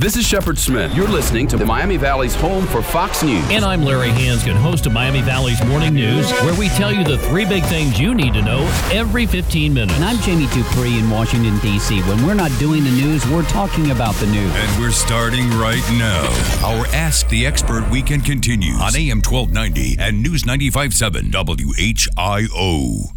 This 0.00 0.16
is 0.16 0.24
Shepard 0.24 0.56
Smith. 0.56 0.94
You're 0.94 1.06
listening 1.06 1.46
to 1.48 1.58
the 1.58 1.66
Miami 1.66 1.98
Valley's 1.98 2.34
home 2.34 2.64
for 2.64 2.80
Fox 2.80 3.22
News. 3.22 3.44
And 3.50 3.62
I'm 3.62 3.82
Larry 3.82 4.08
Hansgen, 4.08 4.54
host 4.54 4.86
of 4.86 4.94
Miami 4.94 5.20
Valley's 5.20 5.62
Morning 5.66 5.92
News, 5.92 6.32
where 6.40 6.58
we 6.58 6.70
tell 6.70 6.90
you 6.90 7.04
the 7.04 7.18
three 7.18 7.44
big 7.44 7.62
things 7.64 8.00
you 8.00 8.14
need 8.14 8.32
to 8.32 8.40
know 8.40 8.60
every 8.90 9.26
15 9.26 9.74
minutes. 9.74 9.92
And 9.96 10.04
I'm 10.06 10.16
Jamie 10.20 10.46
Dupree 10.54 10.98
in 10.98 11.10
Washington, 11.10 11.58
D.C. 11.58 12.00
When 12.04 12.24
we're 12.26 12.32
not 12.32 12.50
doing 12.58 12.82
the 12.82 12.90
news, 12.90 13.28
we're 13.28 13.44
talking 13.44 13.90
about 13.90 14.14
the 14.14 14.26
news. 14.28 14.50
And 14.54 14.80
we're 14.80 14.90
starting 14.90 15.50
right 15.58 15.84
now. 15.98 16.24
Our 16.64 16.86
Ask 16.94 17.28
the 17.28 17.44
Expert 17.44 17.86
weekend 17.90 18.24
continues 18.24 18.80
on 18.80 18.96
AM 18.96 19.20
1290 19.20 19.96
and 19.98 20.22
News 20.22 20.44
95.7 20.44 21.30
WHIO. 21.30 23.10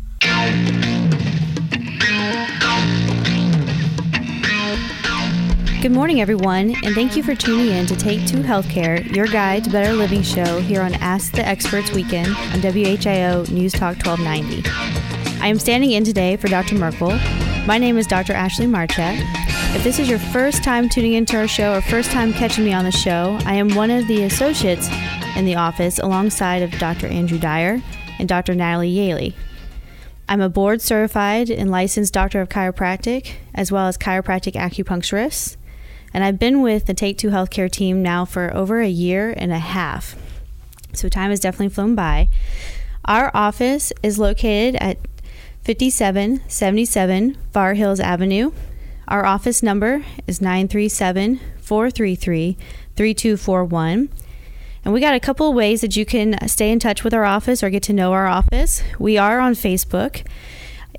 Good 5.83 5.91
morning, 5.91 6.21
everyone, 6.21 6.75
and 6.85 6.95
thank 6.95 7.17
you 7.17 7.23
for 7.23 7.35
tuning 7.35 7.67
in 7.67 7.85
to 7.87 7.95
Take 7.97 8.25
Two 8.25 8.37
Healthcare, 8.37 9.05
your 9.13 9.27
guide 9.27 9.65
to 9.65 9.69
better 9.69 9.91
living 9.91 10.21
show 10.21 10.61
here 10.61 10.81
on 10.81 10.93
Ask 10.93 11.33
the 11.33 11.45
Experts 11.45 11.91
Weekend 11.91 12.29
on 12.29 12.61
WHIO 12.61 13.51
News 13.51 13.73
Talk 13.73 13.97
1290. 13.97 14.63
I 15.41 15.47
am 15.47 15.59
standing 15.59 15.91
in 15.91 16.05
today 16.05 16.37
for 16.37 16.47
Dr. 16.47 16.75
Merkle. 16.75 17.19
My 17.67 17.77
name 17.77 17.97
is 17.97 18.07
Dr. 18.07 18.31
Ashley 18.31 18.65
Marchette. 18.65 19.19
If 19.75 19.83
this 19.83 19.99
is 19.99 20.07
your 20.07 20.19
first 20.19 20.63
time 20.63 20.87
tuning 20.87 21.15
into 21.15 21.35
our 21.35 21.49
show 21.49 21.73
or 21.73 21.81
first 21.81 22.11
time 22.11 22.31
catching 22.31 22.63
me 22.63 22.71
on 22.71 22.85
the 22.85 22.91
show, 22.91 23.37
I 23.45 23.55
am 23.55 23.75
one 23.75 23.91
of 23.91 24.07
the 24.07 24.23
associates 24.23 24.87
in 25.35 25.43
the 25.43 25.55
office 25.55 25.99
alongside 25.99 26.61
of 26.61 26.71
Dr. 26.79 27.07
Andrew 27.07 27.37
Dyer 27.37 27.81
and 28.19 28.29
Dr. 28.29 28.55
Natalie 28.55 28.95
Yaley. 28.95 29.33
I'm 30.29 30.39
a 30.39 30.47
board 30.47 30.81
certified 30.81 31.49
and 31.49 31.69
licensed 31.69 32.13
doctor 32.13 32.39
of 32.39 32.47
chiropractic, 32.47 33.33
as 33.53 33.69
well 33.69 33.87
as 33.87 33.97
chiropractic 33.97 34.53
acupuncturist 34.53 35.57
and 36.13 36.23
I've 36.23 36.39
been 36.39 36.61
with 36.61 36.85
the 36.85 36.93
Take 36.93 37.17
Two 37.17 37.29
Healthcare 37.29 37.71
team 37.71 38.03
now 38.03 38.25
for 38.25 38.55
over 38.55 38.81
a 38.81 38.87
year 38.87 39.33
and 39.35 39.51
a 39.51 39.59
half. 39.59 40.15
So 40.93 41.09
time 41.09 41.31
has 41.31 41.39
definitely 41.39 41.69
flown 41.69 41.95
by. 41.95 42.29
Our 43.05 43.31
office 43.33 43.91
is 44.01 44.19
located 44.19 44.75
at 44.75 44.97
5777 45.63 47.37
Far 47.51 47.73
Hills 47.73 47.99
Avenue. 47.99 48.51
Our 49.07 49.25
office 49.25 49.63
number 49.63 50.05
is 50.27 50.39
937 50.39 51.39
433 51.59 52.57
3241. 52.95 54.09
And 54.85 54.93
we 54.93 54.99
got 54.99 55.15
a 55.15 55.19
couple 55.19 55.49
of 55.49 55.55
ways 55.55 55.81
that 55.81 55.95
you 55.95 56.05
can 56.05 56.47
stay 56.47 56.71
in 56.71 56.79
touch 56.79 57.03
with 57.03 57.13
our 57.13 57.23
office 57.23 57.63
or 57.63 57.69
get 57.69 57.83
to 57.83 57.93
know 57.93 58.11
our 58.11 58.27
office. 58.27 58.83
We 58.99 59.17
are 59.17 59.39
on 59.39 59.53
Facebook. 59.53 60.25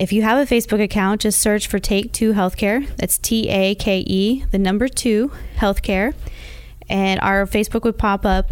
If 0.01 0.13
you 0.13 0.23
have 0.23 0.39
a 0.39 0.53
Facebook 0.53 0.83
account, 0.83 1.21
just 1.21 1.41
search 1.41 1.69
for 1.69 1.79
Take 1.79 2.13
Two 2.13 2.33
Healthcare. 2.33 2.89
That's 2.97 3.17
T 3.17 3.49
A 3.49 3.75
K 3.77 4.01
E, 4.01 4.45
the 4.51 4.59
number 4.59 4.89
two, 4.89 5.31
healthcare. 5.57 6.15
And 6.89 7.21
our 7.21 7.47
Facebook 7.47 7.85
would 7.85 7.97
pop 7.97 8.27
up. 8.27 8.51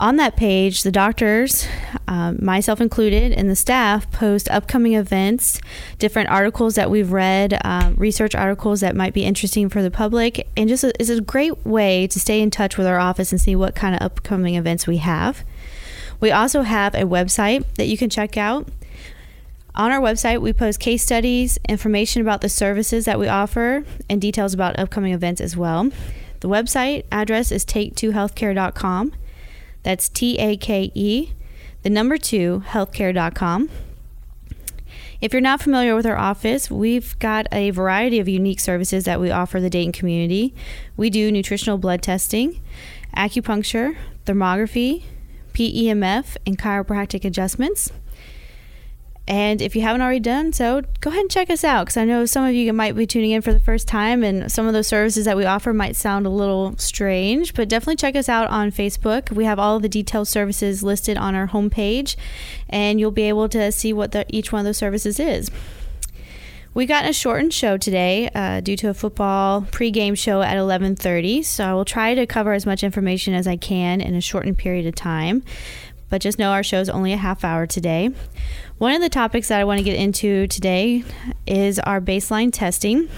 On 0.00 0.16
that 0.16 0.36
page, 0.36 0.82
the 0.82 0.90
doctors, 0.90 1.68
um, 2.08 2.36
myself 2.42 2.80
included, 2.80 3.30
and 3.30 3.48
the 3.48 3.54
staff 3.54 4.10
post 4.10 4.50
upcoming 4.50 4.94
events, 4.94 5.60
different 6.00 6.28
articles 6.28 6.74
that 6.74 6.90
we've 6.90 7.12
read, 7.12 7.60
uh, 7.64 7.92
research 7.94 8.34
articles 8.34 8.80
that 8.80 8.96
might 8.96 9.14
be 9.14 9.24
interesting 9.24 9.68
for 9.68 9.80
the 9.80 9.92
public, 9.92 10.48
and 10.56 10.68
just 10.68 10.82
a, 10.82 10.92
is 11.00 11.08
a 11.08 11.20
great 11.20 11.64
way 11.64 12.08
to 12.08 12.18
stay 12.18 12.40
in 12.40 12.50
touch 12.50 12.76
with 12.76 12.88
our 12.88 12.98
office 12.98 13.30
and 13.30 13.40
see 13.40 13.54
what 13.54 13.76
kind 13.76 13.94
of 13.94 14.02
upcoming 14.02 14.56
events 14.56 14.88
we 14.88 14.96
have. 14.96 15.44
We 16.18 16.32
also 16.32 16.62
have 16.62 16.96
a 16.96 17.02
website 17.02 17.64
that 17.76 17.86
you 17.86 17.96
can 17.96 18.10
check 18.10 18.36
out. 18.36 18.68
On 19.74 19.90
our 19.90 20.00
website, 20.00 20.42
we 20.42 20.52
post 20.52 20.80
case 20.80 21.02
studies, 21.02 21.58
information 21.66 22.20
about 22.20 22.42
the 22.42 22.48
services 22.48 23.06
that 23.06 23.18
we 23.18 23.26
offer, 23.26 23.84
and 24.10 24.20
details 24.20 24.52
about 24.52 24.78
upcoming 24.78 25.14
events 25.14 25.40
as 25.40 25.56
well. 25.56 25.90
The 26.40 26.48
website 26.48 27.04
address 27.10 27.50
is 27.50 27.64
take2healthcare.com. 27.64 29.12
That's 29.82 30.08
T 30.08 30.38
A 30.38 30.56
K 30.56 30.92
E, 30.94 31.32
the 31.82 31.90
number 31.90 32.18
two, 32.18 32.62
healthcare.com. 32.68 33.70
If 35.22 35.32
you're 35.32 35.40
not 35.40 35.62
familiar 35.62 35.94
with 35.94 36.04
our 36.04 36.16
office, 36.16 36.70
we've 36.70 37.16
got 37.20 37.46
a 37.52 37.70
variety 37.70 38.18
of 38.18 38.28
unique 38.28 38.60
services 38.60 39.04
that 39.04 39.20
we 39.20 39.30
offer 39.30 39.60
the 39.60 39.70
Dayton 39.70 39.92
community. 39.92 40.52
We 40.96 41.10
do 41.10 41.30
nutritional 41.30 41.78
blood 41.78 42.02
testing, 42.02 42.60
acupuncture, 43.16 43.96
thermography, 44.26 45.04
PEMF, 45.54 46.36
and 46.44 46.58
chiropractic 46.58 47.24
adjustments. 47.24 47.92
And 49.32 49.62
if 49.62 49.74
you 49.74 49.80
haven't 49.80 50.02
already 50.02 50.20
done 50.20 50.52
so, 50.52 50.82
go 51.00 51.08
ahead 51.08 51.22
and 51.22 51.30
check 51.30 51.48
us 51.48 51.64
out 51.64 51.86
because 51.86 51.96
I 51.96 52.04
know 52.04 52.26
some 52.26 52.44
of 52.44 52.52
you 52.52 52.70
might 52.74 52.94
be 52.94 53.06
tuning 53.06 53.30
in 53.30 53.40
for 53.40 53.54
the 53.54 53.60
first 53.60 53.88
time 53.88 54.22
and 54.22 54.52
some 54.52 54.66
of 54.66 54.74
those 54.74 54.86
services 54.86 55.24
that 55.24 55.38
we 55.38 55.46
offer 55.46 55.72
might 55.72 55.96
sound 55.96 56.26
a 56.26 56.28
little 56.28 56.76
strange, 56.76 57.54
but 57.54 57.66
definitely 57.66 57.96
check 57.96 58.14
us 58.14 58.28
out 58.28 58.50
on 58.50 58.70
Facebook. 58.70 59.30
We 59.30 59.46
have 59.46 59.58
all 59.58 59.80
the 59.80 59.88
detailed 59.88 60.28
services 60.28 60.82
listed 60.82 61.16
on 61.16 61.34
our 61.34 61.48
homepage 61.48 62.14
and 62.68 63.00
you'll 63.00 63.10
be 63.10 63.22
able 63.22 63.48
to 63.48 63.72
see 63.72 63.94
what 63.94 64.12
the, 64.12 64.26
each 64.28 64.52
one 64.52 64.60
of 64.60 64.64
those 64.66 64.76
services 64.76 65.18
is. 65.18 65.50
We 66.74 66.84
got 66.84 67.08
a 67.08 67.14
shortened 67.14 67.54
show 67.54 67.78
today 67.78 68.28
uh, 68.34 68.60
due 68.60 68.76
to 68.76 68.90
a 68.90 68.94
football 68.94 69.62
pregame 69.62 70.16
show 70.16 70.40
at 70.40 70.56
11:30, 70.56 71.44
so 71.44 71.64
I 71.66 71.74
will 71.74 71.84
try 71.84 72.14
to 72.14 72.26
cover 72.26 72.54
as 72.54 72.64
much 72.64 72.82
information 72.82 73.34
as 73.34 73.46
I 73.46 73.56
can 73.56 74.00
in 74.00 74.14
a 74.14 74.22
shortened 74.22 74.56
period 74.56 74.86
of 74.86 74.94
time. 74.94 75.42
But 76.12 76.20
just 76.20 76.38
know 76.38 76.50
our 76.50 76.62
show 76.62 76.78
is 76.78 76.90
only 76.90 77.14
a 77.14 77.16
half 77.16 77.42
hour 77.42 77.66
today. 77.66 78.10
One 78.76 78.92
of 78.92 79.00
the 79.00 79.08
topics 79.08 79.48
that 79.48 79.58
I 79.58 79.64
want 79.64 79.78
to 79.78 79.82
get 79.82 79.96
into 79.96 80.46
today 80.46 81.04
is 81.46 81.78
our 81.78 82.02
baseline 82.02 82.52
testing. 82.52 83.08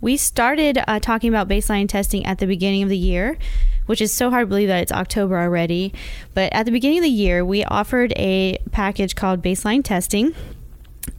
We 0.00 0.16
started 0.16 0.78
uh, 0.88 1.00
talking 1.00 1.28
about 1.28 1.48
baseline 1.48 1.86
testing 1.86 2.24
at 2.24 2.38
the 2.38 2.46
beginning 2.46 2.82
of 2.82 2.88
the 2.88 2.96
year, 2.96 3.36
which 3.84 4.00
is 4.00 4.10
so 4.10 4.30
hard 4.30 4.44
to 4.44 4.48
believe 4.48 4.68
that 4.68 4.80
it's 4.80 4.90
October 4.90 5.38
already. 5.38 5.92
But 6.32 6.50
at 6.54 6.64
the 6.64 6.72
beginning 6.72 7.00
of 7.00 7.04
the 7.04 7.10
year, 7.10 7.44
we 7.44 7.62
offered 7.64 8.14
a 8.16 8.56
package 8.72 9.14
called 9.14 9.42
baseline 9.42 9.84
testing 9.84 10.34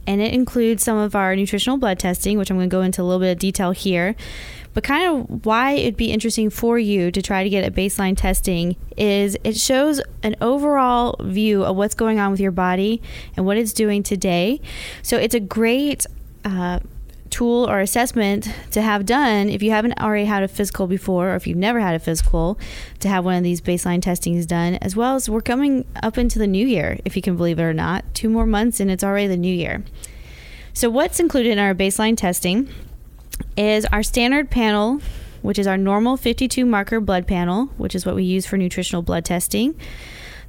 and 0.08 0.20
it 0.20 0.34
includes 0.34 0.82
some 0.82 0.98
of 0.98 1.14
our 1.14 1.36
nutritional 1.36 1.76
blood 1.76 2.00
testing, 2.00 2.36
which 2.36 2.50
I'm 2.50 2.56
going 2.56 2.68
to 2.68 2.74
go 2.74 2.82
into 2.82 3.00
a 3.00 3.04
little 3.04 3.20
bit 3.20 3.30
of 3.30 3.38
detail 3.38 3.70
here. 3.70 4.16
But 4.72 4.84
kind 4.84 5.08
of 5.08 5.44
why 5.44 5.72
it'd 5.72 5.96
be 5.96 6.12
interesting 6.12 6.50
for 6.50 6.78
you 6.78 7.10
to 7.10 7.20
try 7.20 7.42
to 7.42 7.50
get 7.50 7.66
a 7.66 7.70
baseline 7.70 8.16
testing 8.16 8.76
is 8.96 9.36
it 9.42 9.56
shows 9.56 10.00
an 10.22 10.36
overall 10.40 11.16
view 11.20 11.64
of 11.64 11.76
what's 11.76 11.94
going 11.94 12.20
on 12.20 12.30
with 12.30 12.40
your 12.40 12.52
body 12.52 13.02
and 13.36 13.46
what 13.46 13.56
it's 13.56 13.72
doing 13.72 14.02
today. 14.02 14.60
So 15.02 15.16
it's 15.16 15.34
a 15.34 15.40
great 15.40 16.06
uh, 16.44 16.80
tool 17.30 17.68
or 17.68 17.80
assessment 17.80 18.48
to 18.72 18.82
have 18.82 19.06
done 19.06 19.48
if 19.48 19.62
you 19.62 19.70
haven't 19.70 19.98
already 20.00 20.24
had 20.24 20.42
a 20.42 20.48
physical 20.48 20.86
before 20.86 21.30
or 21.30 21.36
if 21.36 21.46
you've 21.46 21.56
never 21.56 21.80
had 21.80 21.94
a 21.94 21.98
physical 21.98 22.58
to 22.98 23.08
have 23.08 23.24
one 23.24 23.36
of 23.36 23.42
these 23.42 23.60
baseline 23.60 24.02
testings 24.02 24.46
done 24.46 24.74
as 24.76 24.96
well 24.96 25.14
as 25.14 25.28
we're 25.28 25.40
coming 25.40 25.84
up 26.02 26.18
into 26.18 26.38
the 26.38 26.46
new 26.46 26.66
year 26.66 26.98
if 27.04 27.16
you 27.16 27.22
can 27.22 27.36
believe 27.36 27.58
it 27.58 27.62
or 27.62 27.72
not. 27.72 28.04
Two 28.14 28.28
more 28.28 28.46
months 28.46 28.80
and 28.80 28.90
it's 28.90 29.04
already 29.04 29.26
the 29.26 29.36
new 29.36 29.54
year. 29.54 29.82
So 30.72 30.90
what's 30.90 31.18
included 31.18 31.52
in 31.52 31.58
our 31.58 31.74
baseline 31.74 32.16
testing 32.16 32.68
is 33.56 33.84
our 33.86 34.02
standard 34.02 34.50
panel 34.50 35.00
which 35.42 35.58
is 35.58 35.66
our 35.66 35.78
normal 35.78 36.16
52 36.16 36.64
marker 36.66 37.00
blood 37.00 37.26
panel 37.26 37.66
which 37.76 37.94
is 37.94 38.04
what 38.04 38.14
we 38.14 38.24
use 38.24 38.46
for 38.46 38.56
nutritional 38.56 39.02
blood 39.02 39.24
testing 39.24 39.74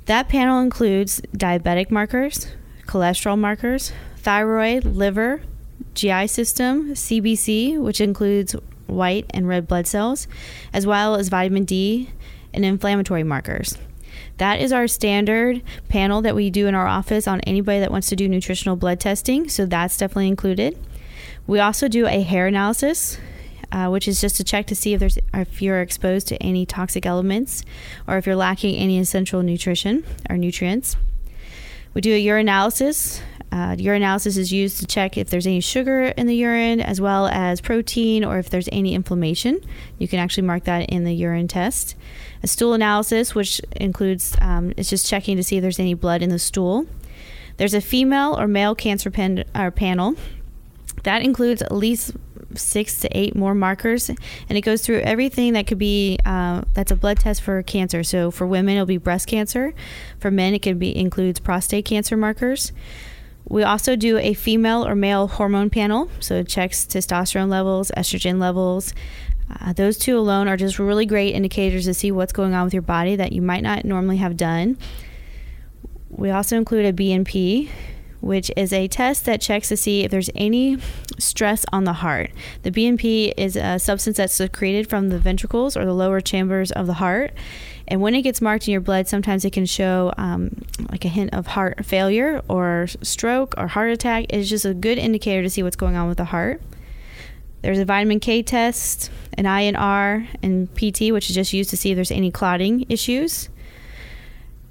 that 0.06 0.28
panel 0.30 0.60
includes 0.62 1.22
diabetic 1.36 1.92
markers 1.92 2.48
cholesterol 2.86 3.38
markers 3.38 3.92
thyroid 4.18 4.84
liver 4.86 5.42
GI 5.94 6.28
system, 6.28 6.92
CBC, 6.92 7.80
which 7.80 8.02
includes 8.02 8.56
white 8.88 9.26
and 9.32 9.48
red 9.48 9.68
blood 9.68 9.88
cells, 9.88 10.28
as 10.74 10.86
well 10.86 11.16
as 11.16 11.30
vitamin 11.30 11.66
D 11.66 12.10
and 12.54 12.66
inflammatory 12.66 13.24
markers. 13.24 13.78
That 14.38 14.60
is 14.60 14.72
our 14.72 14.88
standard 14.88 15.62
panel 15.90 16.22
that 16.22 16.36
we 16.36 16.50
do 16.50 16.68
in 16.68 16.76
our 16.76 16.88
office 16.88 17.28
on 17.28 17.42
anybody 17.42 17.80
that 17.80 17.92
wants 17.92 18.08
to 18.10 18.16
do 18.16 18.28
nutritional 18.28 18.76
blood 18.76 19.00
testing, 19.00 19.50
so 19.50 19.66
that's 19.66 19.98
definitely 19.98 20.28
included. 20.28 20.78
We 21.52 21.60
also 21.60 21.90
do 21.90 22.08
a 22.08 22.22
hair 22.22 22.48
analysis, 22.48 23.18
uh, 23.74 23.90
which 23.90 24.08
is 24.08 24.22
just 24.22 24.38
to 24.38 24.44
check 24.46 24.68
to 24.68 24.76
see 24.76 24.94
if 24.94 25.02
there's 25.02 25.18
if 25.34 25.62
you're 25.62 25.82
exposed 25.82 26.30
to 26.30 26.42
any 26.42 26.66
toxic 26.66 27.06
elements 27.06 27.66
or 28.08 28.18
if 28.18 28.26
you're 28.26 28.38
lacking 28.38 28.78
any 28.78 28.98
essential 28.98 29.44
nutrition 29.44 30.06
or 30.30 30.38
nutrients. 30.38 30.96
We 31.94 32.00
do 32.00 32.14
a 32.14 32.26
urinalysis, 32.26 33.20
uh, 33.52 33.76
urinalysis 33.76 34.38
is 34.38 34.54
used 34.54 34.80
to 34.80 34.88
check 34.88 35.18
if 35.18 35.30
there's 35.30 35.46
any 35.46 35.60
sugar 35.60 36.06
in 36.06 36.26
the 36.26 36.36
urine 36.38 36.80
as 36.80 37.02
well 37.02 37.28
as 37.28 37.60
protein 37.60 38.24
or 38.24 38.40
if 38.40 38.50
there's 38.50 38.70
any 38.72 38.96
inflammation. 38.96 39.60
You 40.00 40.08
can 40.08 40.20
actually 40.20 40.48
mark 40.48 40.64
that 40.64 40.90
in 40.90 41.04
the 41.04 41.14
urine 41.14 41.50
test. 41.50 41.96
A 42.44 42.48
stool 42.48 42.74
analysis, 42.74 43.36
which 43.36 43.60
includes, 43.76 44.38
um, 44.40 44.72
it's 44.78 44.90
just 44.90 45.06
checking 45.06 45.36
to 45.36 45.44
see 45.44 45.58
if 45.58 45.62
there's 45.62 45.80
any 45.82 45.96
blood 45.96 46.22
in 46.22 46.30
the 46.30 46.40
stool. 46.40 46.88
There's 47.58 47.74
a 47.74 47.82
female 47.82 48.40
or 48.40 48.48
male 48.48 48.74
cancer 48.74 49.12
uh, 49.54 49.72
panel. 49.72 50.16
That 51.04 51.24
includes 51.24 51.62
at 51.62 51.72
least 51.72 52.16
six 52.54 53.00
to 53.00 53.18
eight 53.18 53.36
more 53.36 53.56
markers, 53.56 54.10
and 54.10 54.58
it 54.58 54.62
goes 54.62 54.82
through 54.82 55.00
everything 55.00 55.54
that 55.54 55.68
could 55.68 55.78
be 55.78 56.18
uh, 56.26 56.64
that's 56.74 56.92
a 56.92 56.96
blood 56.96 57.20
test 57.20 57.42
for 57.42 57.64
cancer. 57.64 58.04
So 58.04 58.30
for 58.32 58.46
women, 58.46 58.76
it'll 58.76 58.86
be 58.86 58.98
breast 58.98 59.28
cancer. 59.28 59.74
For 60.20 60.30
men, 60.30 60.54
it 60.54 60.60
could 60.60 60.78
be 60.78 60.96
includes 60.96 61.40
prostate 61.40 61.86
cancer 61.86 62.18
markers. 62.18 62.72
We 63.48 63.64
also 63.64 63.96
do 63.96 64.18
a 64.18 64.34
female 64.34 64.86
or 64.86 64.96
male 64.96 65.28
hormone 65.28 65.70
panel, 65.70 66.10
so 66.20 66.36
it 66.36 66.48
checks 66.48 66.86
testosterone 66.86 67.50
levels, 67.50 67.92
estrogen 67.98 68.40
levels, 68.40 68.94
Uh, 69.60 69.74
those 69.74 69.98
two 69.98 70.18
alone 70.18 70.48
are 70.48 70.58
just 70.58 70.80
really 70.80 71.06
great 71.06 71.36
indicators 71.36 71.86
to 71.86 71.94
see 71.94 72.12
what's 72.12 72.34
going 72.34 72.54
on 72.54 72.64
with 72.64 72.74
your 72.74 72.82
body 72.82 73.16
that 73.16 73.32
you 73.32 73.42
might 73.42 73.64
not 73.64 73.84
normally 73.84 74.18
have 74.18 74.38
done. 74.38 74.78
We 76.10 76.30
also 76.30 76.58
include 76.58 76.86
a 76.86 76.94
BNP, 76.94 77.70
which 78.22 78.52
is 78.56 78.72
a 78.72 78.88
test 78.88 79.26
that 79.26 79.42
checks 79.42 79.68
to 79.70 79.78
see 79.78 80.04
if 80.04 80.12
there's 80.12 80.30
any 80.36 80.78
stress 81.20 81.66
on 81.74 81.84
the 81.84 81.94
heart. 81.94 82.32
The 82.64 82.72
BNP 82.72 83.34
is 83.36 83.56
a 83.56 83.80
substance 83.80 84.18
that's 84.18 84.34
secreted 84.34 84.90
from 84.90 85.10
the 85.10 85.20
ventricles 85.20 85.76
or 85.76 85.86
the 85.86 85.94
lower 85.94 86.22
chambers 86.22 86.72
of 86.72 86.88
the 86.88 86.94
heart. 86.94 87.34
And 87.88 88.00
when 88.00 88.16
it 88.16 88.22
gets 88.22 88.40
marked 88.40 88.68
in 88.68 88.72
your 88.72 88.82
blood, 88.82 89.08
sometimes 89.08 89.44
it 89.44 89.52
can 89.52 89.66
show 89.66 90.14
um, 90.18 90.62
like 90.90 91.04
a 91.04 91.10
hint 91.10 91.34
of 91.34 91.48
heart 91.48 91.86
failure 91.86 92.42
or 92.48 92.88
stroke 93.02 93.54
or 93.58 93.68
heart 93.68 93.92
attack. 93.92 94.28
It's 94.30 94.50
just 94.50 94.66
a 94.66 94.74
good 94.74 94.98
indicator 94.98 95.42
to 95.42 95.50
see 95.50 95.64
what's 95.64 95.76
going 95.76 95.96
on 95.96 96.08
with 96.08 96.18
the 96.18 96.26
heart. 96.26 96.62
There's 97.62 97.80
a 97.80 97.86
vitamin 97.86 98.20
K 98.20 98.42
test, 98.42 99.12
an 99.34 99.46
INR, 99.46 100.28
and 100.42 100.74
PT, 100.74 101.12
which 101.12 101.30
is 101.30 101.36
just 101.36 101.54
used 101.54 101.70
to 101.72 101.78
see 101.78 101.92
if 101.92 101.96
there's 101.96 102.12
any 102.12 102.32
clotting 102.32 102.86
issues. 102.90 103.50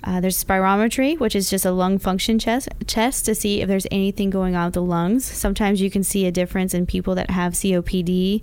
Uh, 0.02 0.20
there's 0.20 0.43
spirometry, 0.43 1.19
which 1.19 1.37
is 1.37 1.50
just 1.50 1.64
a 1.64 1.70
lung 1.70 1.99
function 1.99 2.38
chest, 2.38 2.69
test 2.87 3.26
to 3.26 3.35
see 3.35 3.61
if 3.61 3.69
there's 3.69 3.87
anything 3.91 4.31
going 4.31 4.56
on 4.56 4.67
with 4.67 4.75
the 4.75 4.82
lungs. 4.82 5.25
Sometimes 5.25 5.81
you 5.81 5.91
can 5.91 6.02
see 6.02 6.26
a 6.26 6.32
difference 6.32 6.73
in 6.73 6.87
people 6.87 7.14
that 7.17 7.31
have 7.31 7.52
COPD 7.52 8.43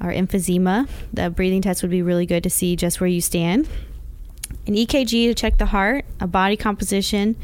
or 0.00 0.12
emphysema. 0.12 0.88
The 1.12 1.30
breathing 1.30 1.62
test 1.62 1.82
would 1.82 1.90
be 1.90 2.02
really 2.02 2.26
good 2.26 2.44
to 2.44 2.50
see 2.50 2.76
just 2.76 3.00
where 3.00 3.08
you 3.08 3.20
stand. 3.20 3.68
An 4.66 4.74
EKG 4.74 5.28
to 5.28 5.34
check 5.34 5.58
the 5.58 5.66
heart, 5.66 6.04
a 6.20 6.26
body 6.28 6.56
composition, 6.56 7.36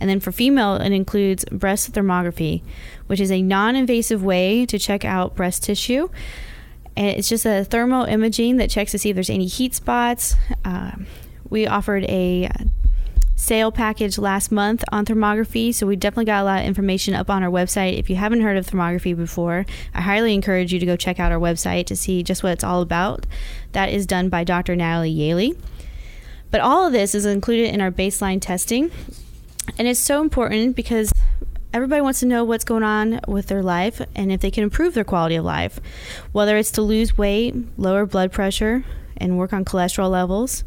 and 0.00 0.08
then 0.08 0.20
for 0.20 0.32
female, 0.32 0.76
it 0.76 0.92
includes 0.92 1.44
breast 1.44 1.92
thermography, 1.92 2.62
which 3.08 3.20
is 3.20 3.30
a 3.30 3.42
non 3.42 3.76
invasive 3.76 4.24
way 4.24 4.64
to 4.66 4.78
check 4.78 5.04
out 5.04 5.36
breast 5.36 5.64
tissue. 5.64 6.08
And 6.96 7.08
it's 7.08 7.28
just 7.28 7.44
a 7.44 7.64
thermal 7.64 8.04
imaging 8.04 8.56
that 8.56 8.70
checks 8.70 8.92
to 8.92 8.98
see 8.98 9.10
if 9.10 9.14
there's 9.14 9.30
any 9.30 9.46
heat 9.46 9.74
spots. 9.74 10.34
Uh, 10.64 10.92
we 11.48 11.66
offered 11.66 12.04
a 12.04 12.50
sale 13.42 13.72
package 13.72 14.18
last 14.18 14.52
month 14.52 14.84
on 14.92 15.04
thermography. 15.04 15.74
So 15.74 15.84
we 15.84 15.96
definitely 15.96 16.26
got 16.26 16.42
a 16.42 16.44
lot 16.44 16.60
of 16.60 16.66
information 16.66 17.12
up 17.12 17.28
on 17.28 17.42
our 17.42 17.50
website. 17.50 17.98
If 17.98 18.08
you 18.08 18.14
haven't 18.14 18.42
heard 18.42 18.56
of 18.56 18.68
thermography 18.68 19.16
before, 19.16 19.66
I 19.92 20.00
highly 20.00 20.32
encourage 20.32 20.72
you 20.72 20.78
to 20.78 20.86
go 20.86 20.96
check 20.96 21.18
out 21.18 21.32
our 21.32 21.40
website 21.40 21.86
to 21.86 21.96
see 21.96 22.22
just 22.22 22.44
what 22.44 22.52
it's 22.52 22.62
all 22.62 22.82
about. 22.82 23.26
That 23.72 23.88
is 23.88 24.06
done 24.06 24.28
by 24.28 24.44
Dr. 24.44 24.76
Natalie 24.76 25.12
Yaley. 25.12 25.58
But 26.52 26.60
all 26.60 26.86
of 26.86 26.92
this 26.92 27.16
is 27.16 27.26
included 27.26 27.74
in 27.74 27.80
our 27.80 27.90
baseline 27.90 28.40
testing. 28.40 28.92
And 29.76 29.88
it's 29.88 29.98
so 29.98 30.20
important 30.20 30.76
because 30.76 31.12
everybody 31.74 32.00
wants 32.00 32.20
to 32.20 32.26
know 32.26 32.44
what's 32.44 32.64
going 32.64 32.84
on 32.84 33.20
with 33.26 33.48
their 33.48 33.62
life 33.62 34.00
and 34.14 34.30
if 34.30 34.40
they 34.40 34.52
can 34.52 34.62
improve 34.62 34.94
their 34.94 35.02
quality 35.02 35.34
of 35.34 35.44
life, 35.44 35.80
whether 36.30 36.56
it's 36.56 36.70
to 36.72 36.82
lose 36.82 37.18
weight, 37.18 37.56
lower 37.76 38.06
blood 38.06 38.30
pressure, 38.30 38.84
and 39.16 39.36
work 39.36 39.52
on 39.52 39.64
cholesterol 39.64 40.10
levels 40.10 40.62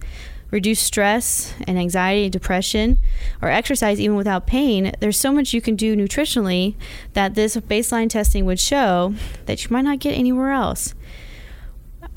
reduce 0.51 0.79
stress 0.79 1.53
and 1.67 1.77
anxiety, 1.77 2.23
and 2.23 2.33
depression, 2.33 2.97
or 3.41 3.49
exercise 3.49 3.99
even 3.99 4.15
without 4.15 4.47
pain, 4.47 4.91
there's 4.99 5.19
so 5.19 5.31
much 5.31 5.53
you 5.53 5.61
can 5.61 5.75
do 5.75 5.95
nutritionally 5.95 6.75
that 7.13 7.35
this 7.35 7.55
baseline 7.57 8.09
testing 8.09 8.45
would 8.45 8.59
show 8.59 9.13
that 9.45 9.63
you 9.63 9.71
might 9.71 9.83
not 9.83 9.99
get 9.99 10.17
anywhere 10.17 10.51
else. 10.51 10.93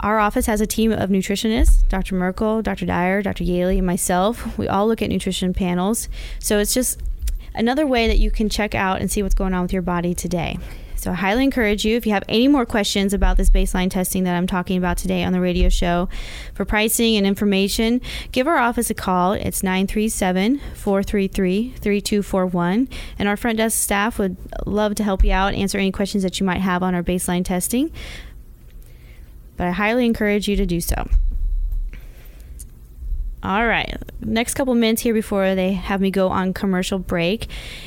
Our 0.00 0.20
office 0.20 0.46
has 0.46 0.60
a 0.60 0.66
team 0.66 0.92
of 0.92 1.10
nutritionists 1.10 1.88
Dr. 1.88 2.14
Merkle, 2.14 2.62
Dr. 2.62 2.86
Dyer, 2.86 3.22
Dr. 3.22 3.44
Yaley, 3.44 3.78
and 3.78 3.86
myself. 3.86 4.56
We 4.56 4.68
all 4.68 4.86
look 4.86 5.02
at 5.02 5.10
nutrition 5.10 5.52
panels. 5.52 6.08
So 6.38 6.58
it's 6.58 6.74
just 6.74 7.00
another 7.54 7.86
way 7.86 8.06
that 8.06 8.18
you 8.18 8.30
can 8.30 8.48
check 8.48 8.74
out 8.74 9.00
and 9.00 9.10
see 9.10 9.22
what's 9.22 9.34
going 9.34 9.54
on 9.54 9.62
with 9.62 9.72
your 9.72 9.82
body 9.82 10.14
today. 10.14 10.58
So 10.98 11.12
I 11.12 11.14
highly 11.14 11.44
encourage 11.44 11.84
you, 11.84 11.96
if 11.96 12.06
you 12.06 12.12
have 12.12 12.24
any 12.28 12.48
more 12.48 12.66
questions 12.66 13.14
about 13.14 13.36
this 13.36 13.50
baseline 13.50 13.88
testing 13.88 14.24
that 14.24 14.34
I'm 14.34 14.48
talking 14.48 14.76
about 14.76 14.98
today 14.98 15.22
on 15.22 15.32
the 15.32 15.40
radio 15.40 15.68
show, 15.68 16.08
for 16.54 16.64
pricing 16.64 17.16
and 17.16 17.24
information, 17.24 18.00
give 18.32 18.48
our 18.48 18.58
office 18.58 18.90
a 18.90 18.94
call. 18.94 19.32
It's 19.32 19.62
937 19.62 20.58
433 20.74 21.74
3241. 21.80 22.88
And 23.16 23.28
our 23.28 23.36
front 23.36 23.58
desk 23.58 23.80
staff 23.80 24.18
would 24.18 24.36
love 24.66 24.96
to 24.96 25.04
help 25.04 25.22
you 25.22 25.30
out, 25.30 25.54
answer 25.54 25.78
any 25.78 25.92
questions 25.92 26.24
that 26.24 26.40
you 26.40 26.46
might 26.46 26.60
have 26.60 26.82
on 26.82 26.96
our 26.96 27.02
baseline 27.04 27.44
testing. 27.44 27.92
But 29.56 29.68
I 29.68 29.70
highly 29.70 30.04
encourage 30.04 30.48
you 30.48 30.56
to 30.56 30.66
do 30.66 30.80
so. 30.80 31.08
All 33.42 33.64
right. 33.64 33.96
Next 34.20 34.54
couple 34.54 34.74
minutes 34.74 35.02
here 35.02 35.14
before 35.14 35.54
they 35.54 35.72
have 35.72 36.00
me 36.00 36.10
go 36.10 36.28
on 36.28 36.52
commercial 36.52 36.98
break 36.98 37.46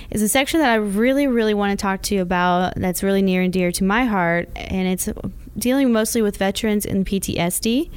is 0.09 0.21
a 0.21 0.30
section 0.30 0.62
that 0.62 0.71
I 0.71 0.75
really, 0.75 1.27
really 1.27 1.53
want 1.53 1.77
to 1.77 1.81
talk 1.81 2.01
to 2.03 2.15
you 2.15 2.21
about 2.21 2.75
that's 2.75 3.03
really 3.03 3.21
near 3.21 3.42
and 3.42 3.51
dear 3.51 3.71
to 3.74 3.83
my 3.83 4.06
heart, 4.06 4.50
and 4.56 4.88
it's 4.88 5.09
dealing 5.57 5.92
mostly 5.92 6.21
with 6.21 6.38
veterans 6.38 6.86
and 6.86 7.06
PTSD. 7.06 7.89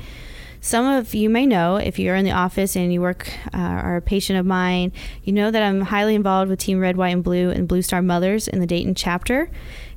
Some 0.60 0.86
of 0.86 1.14
you 1.14 1.30
may 1.30 1.46
know 1.46 1.76
if 1.76 1.98
you're 1.98 2.16
in 2.16 2.24
the 2.24 2.32
office 2.32 2.74
and 2.74 2.92
you 2.92 3.00
work 3.00 3.28
uh, 3.52 3.58
are 3.58 3.96
a 3.96 4.02
patient 4.02 4.38
of 4.38 4.46
mine, 4.46 4.92
you 5.22 5.32
know 5.32 5.50
that 5.50 5.62
I'm 5.62 5.82
highly 5.82 6.16
involved 6.16 6.50
with 6.50 6.58
Team 6.58 6.80
Red, 6.80 6.96
White, 6.96 7.10
and 7.10 7.22
Blue 7.22 7.50
and 7.50 7.68
Blue 7.68 7.82
Star 7.82 8.02
Mothers 8.02 8.48
in 8.48 8.58
the 8.60 8.66
Dayton 8.66 8.94
chapter. 8.94 9.48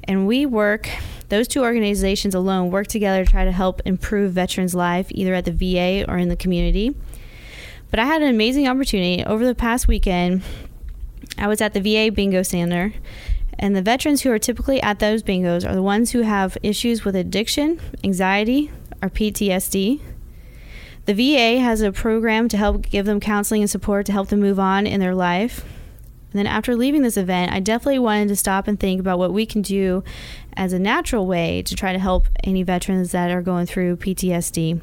And 0.03 0.27
we 0.27 0.45
work, 0.45 0.89
those 1.29 1.47
two 1.47 1.63
organizations 1.63 2.35
alone 2.35 2.69
work 2.69 2.87
together 2.87 3.25
to 3.25 3.31
try 3.31 3.45
to 3.45 3.51
help 3.51 3.81
improve 3.85 4.33
veterans' 4.33 4.75
life 4.75 5.07
either 5.09 5.33
at 5.33 5.45
the 5.45 5.51
VA 5.51 6.05
or 6.07 6.17
in 6.17 6.29
the 6.29 6.35
community. 6.35 6.93
But 7.89 7.99
I 7.99 8.05
had 8.05 8.21
an 8.21 8.29
amazing 8.29 8.67
opportunity 8.67 9.23
over 9.23 9.45
the 9.45 9.55
past 9.55 9.87
weekend. 9.87 10.43
I 11.37 11.47
was 11.47 11.61
at 11.61 11.73
the 11.73 11.79
VA 11.79 12.11
bingo 12.11 12.43
center, 12.43 12.93
and 13.57 13.75
the 13.75 13.81
veterans 13.81 14.21
who 14.21 14.31
are 14.31 14.39
typically 14.39 14.81
at 14.81 14.99
those 14.99 15.23
bingos 15.23 15.67
are 15.67 15.75
the 15.75 15.81
ones 15.81 16.11
who 16.11 16.21
have 16.21 16.57
issues 16.63 17.05
with 17.05 17.15
addiction, 17.15 17.79
anxiety, 18.03 18.71
or 19.01 19.09
PTSD. 19.09 20.01
The 21.05 21.13
VA 21.13 21.59
has 21.61 21.81
a 21.81 21.93
program 21.93 22.49
to 22.49 22.57
help 22.57 22.89
give 22.89 23.05
them 23.05 23.21
counseling 23.21 23.61
and 23.61 23.69
support 23.69 24.05
to 24.07 24.11
help 24.11 24.27
them 24.27 24.41
move 24.41 24.59
on 24.59 24.85
in 24.85 24.99
their 24.99 25.15
life. 25.15 25.63
And 26.33 26.39
then 26.39 26.47
after 26.47 26.75
leaving 26.75 27.03
this 27.03 27.15
event, 27.15 27.53
I 27.53 27.61
definitely 27.61 27.99
wanted 27.99 28.27
to 28.27 28.35
stop 28.35 28.67
and 28.67 28.77
think 28.77 28.99
about 28.99 29.17
what 29.17 29.31
we 29.31 29.45
can 29.45 29.61
do 29.61 30.03
as 30.57 30.73
a 30.73 30.79
natural 30.79 31.25
way 31.25 31.61
to 31.61 31.75
try 31.75 31.93
to 31.93 31.99
help 31.99 32.27
any 32.43 32.63
veterans 32.63 33.11
that 33.13 33.31
are 33.31 33.41
going 33.41 33.65
through 33.65 33.97
PTSD. 33.97 34.81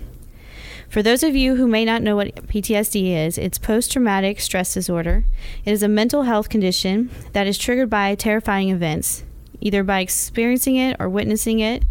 For 0.88 1.02
those 1.02 1.22
of 1.22 1.34
you 1.34 1.56
who 1.56 1.66
may 1.66 1.84
not 1.84 2.02
know 2.02 2.16
what 2.16 2.34
PTSD 2.46 3.26
is, 3.26 3.38
it's 3.38 3.58
post 3.58 3.92
traumatic 3.92 4.40
stress 4.40 4.74
disorder. 4.74 5.24
It 5.64 5.72
is 5.72 5.82
a 5.82 5.88
mental 5.88 6.22
health 6.22 6.48
condition 6.48 7.10
that 7.32 7.46
is 7.46 7.58
triggered 7.58 7.90
by 7.90 8.14
terrifying 8.14 8.70
events, 8.70 9.24
either 9.60 9.82
by 9.82 10.00
experiencing 10.00 10.76
it 10.76 10.96
or 11.00 11.08
witnessing 11.08 11.60
it. 11.60 11.84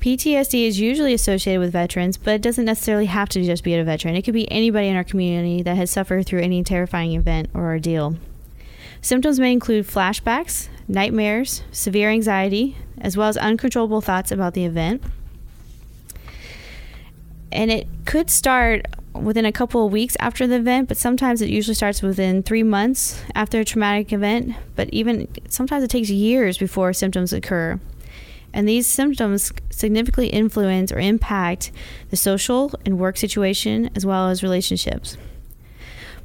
PTSD 0.00 0.66
is 0.66 0.80
usually 0.80 1.12
associated 1.12 1.60
with 1.60 1.72
veterans, 1.72 2.16
but 2.16 2.34
it 2.34 2.42
doesn't 2.42 2.64
necessarily 2.64 3.06
have 3.06 3.28
to 3.28 3.44
just 3.44 3.62
be 3.62 3.74
a 3.74 3.84
veteran. 3.84 4.16
It 4.16 4.22
could 4.22 4.34
be 4.34 4.50
anybody 4.50 4.88
in 4.88 4.96
our 4.96 5.04
community 5.04 5.62
that 5.62 5.76
has 5.76 5.90
suffered 5.90 6.24
through 6.24 6.40
any 6.40 6.64
terrifying 6.64 7.12
event 7.12 7.50
or 7.52 7.66
ordeal. 7.66 8.16
Symptoms 9.02 9.38
may 9.38 9.52
include 9.52 9.86
flashbacks, 9.86 10.68
nightmares, 10.88 11.62
severe 11.70 12.10
anxiety, 12.10 12.76
as 12.98 13.16
well 13.16 13.28
as 13.28 13.36
uncontrollable 13.36 14.00
thoughts 14.00 14.32
about 14.32 14.54
the 14.54 14.64
event 14.64 15.02
and 17.52 17.70
it 17.70 17.86
could 18.04 18.30
start 18.30 18.86
within 19.14 19.44
a 19.44 19.52
couple 19.52 19.86
of 19.86 19.92
weeks 19.92 20.16
after 20.20 20.46
the 20.46 20.56
event, 20.56 20.88
but 20.88 20.96
sometimes 20.96 21.42
it 21.42 21.50
usually 21.50 21.74
starts 21.74 22.02
within 22.02 22.42
three 22.42 22.62
months 22.62 23.22
after 23.34 23.60
a 23.60 23.64
traumatic 23.64 24.12
event. 24.12 24.54
But 24.76 24.88
even 24.90 25.28
sometimes 25.48 25.82
it 25.82 25.90
takes 25.90 26.10
years 26.10 26.58
before 26.58 26.92
symptoms 26.92 27.32
occur. 27.32 27.80
And 28.52 28.68
these 28.68 28.86
symptoms 28.86 29.52
significantly 29.70 30.28
influence 30.28 30.90
or 30.90 30.98
impact 30.98 31.70
the 32.10 32.16
social 32.16 32.72
and 32.84 32.98
work 32.98 33.16
situation 33.16 33.90
as 33.94 34.04
well 34.04 34.28
as 34.28 34.42
relationships. 34.42 35.16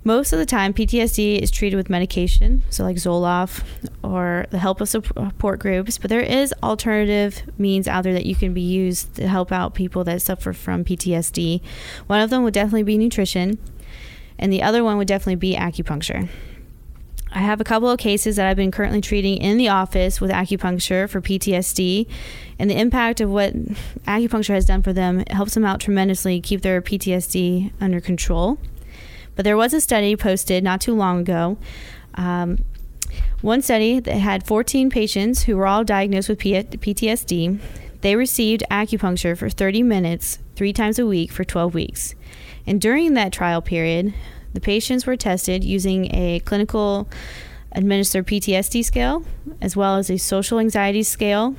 Most 0.08 0.34
of 0.34 0.38
the 0.38 0.46
time, 0.46 0.72
PTSD 0.72 1.40
is 1.40 1.50
treated 1.50 1.78
with 1.78 1.90
medication, 1.90 2.62
so 2.70 2.84
like 2.84 2.98
Zoloft 2.98 3.64
or 4.04 4.46
the 4.52 4.60
help 4.60 4.80
of 4.80 4.88
support 4.88 5.60
groups, 5.60 5.98
but 5.98 6.12
there 6.12 6.22
is 6.22 6.54
alternative 6.62 7.42
means 7.58 7.88
out 7.88 8.04
there 8.04 8.14
that 8.14 8.28
you 8.28 8.36
can 8.36 8.54
be 8.54 8.62
used 8.62 9.16
to 9.16 9.28
help 9.28 9.52
out 9.52 9.74
people 9.74 10.04
that 10.04 10.22
suffer 10.22 10.54
from 10.54 10.86
PTSD. 10.86 11.60
One 12.06 12.22
of 12.22 12.30
them 12.30 12.44
would 12.44 12.54
definitely 12.54 12.84
be 12.84 13.00
nutrition, 13.00 13.58
and 14.38 14.54
the 14.54 14.62
other 14.62 14.84
one 14.84 14.98
would 14.98 15.08
definitely 15.08 15.38
be 15.38 15.56
acupuncture. 15.56 16.30
I 17.32 17.40
have 17.40 17.60
a 17.60 17.64
couple 17.64 17.90
of 17.90 17.98
cases 17.98 18.36
that 18.36 18.46
I've 18.46 18.56
been 18.56 18.70
currently 18.70 19.02
treating 19.02 19.38
in 19.38 19.58
the 19.58 19.70
office 19.70 20.22
with 20.22 20.30
acupuncture 20.30 21.10
for 21.10 21.20
PTSD, 21.20 22.06
and 22.60 22.70
the 22.70 22.80
impact 22.80 23.22
of 23.22 23.32
what 23.32 23.56
acupuncture 24.06 24.54
has 24.54 24.68
done 24.68 24.84
for 24.84 24.94
them 24.94 25.24
helps 25.32 25.56
them 25.56 25.66
out 25.66 25.80
tremendously 25.80 26.40
keep 26.42 26.62
their 26.62 26.80
PTSD 26.80 27.72
under 27.82 28.00
control. 28.00 28.60
But 29.36 29.44
there 29.44 29.58
was 29.58 29.74
a 29.74 29.82
study 29.82 30.16
posted 30.16 30.64
not 30.64 30.82
too 30.82 30.96
long 30.96 31.22
ago. 31.22 31.58
Um, 32.16 32.60
one 33.42 33.62
study 33.62 34.00
that 34.00 34.18
had 34.18 34.46
14 34.46 34.90
patients 34.90 35.44
who 35.44 35.58
were 35.58 35.68
all 35.68 35.84
diagnosed 35.84 36.30
with 36.30 36.40
PTSD. 36.40 37.60
They 38.02 38.16
received 38.16 38.64
acupuncture 38.72 39.38
for 39.38 39.50
30 39.50 39.84
minutes, 39.84 40.40
three 40.56 40.74
times 40.74 41.00
a 41.00 41.06
week 41.06 41.32
for 41.32 41.44
12 41.44 41.74
weeks. 41.74 42.16
And 42.66 42.82
during 42.82 43.14
that 43.14 43.34
trial 43.34 43.62
period, 43.62 44.14
the 44.54 44.62
patients 44.62 45.06
were 45.06 45.18
tested 45.18 45.64
using 45.64 46.14
a 46.16 46.40
clinical 46.46 47.10
administered 47.74 48.26
PTSD 48.26 48.84
scale, 48.84 49.24
as 49.62 49.76
well 49.76 49.98
as 49.98 50.10
a 50.10 50.18
social 50.18 50.60
anxiety 50.60 51.04
scale, 51.04 51.56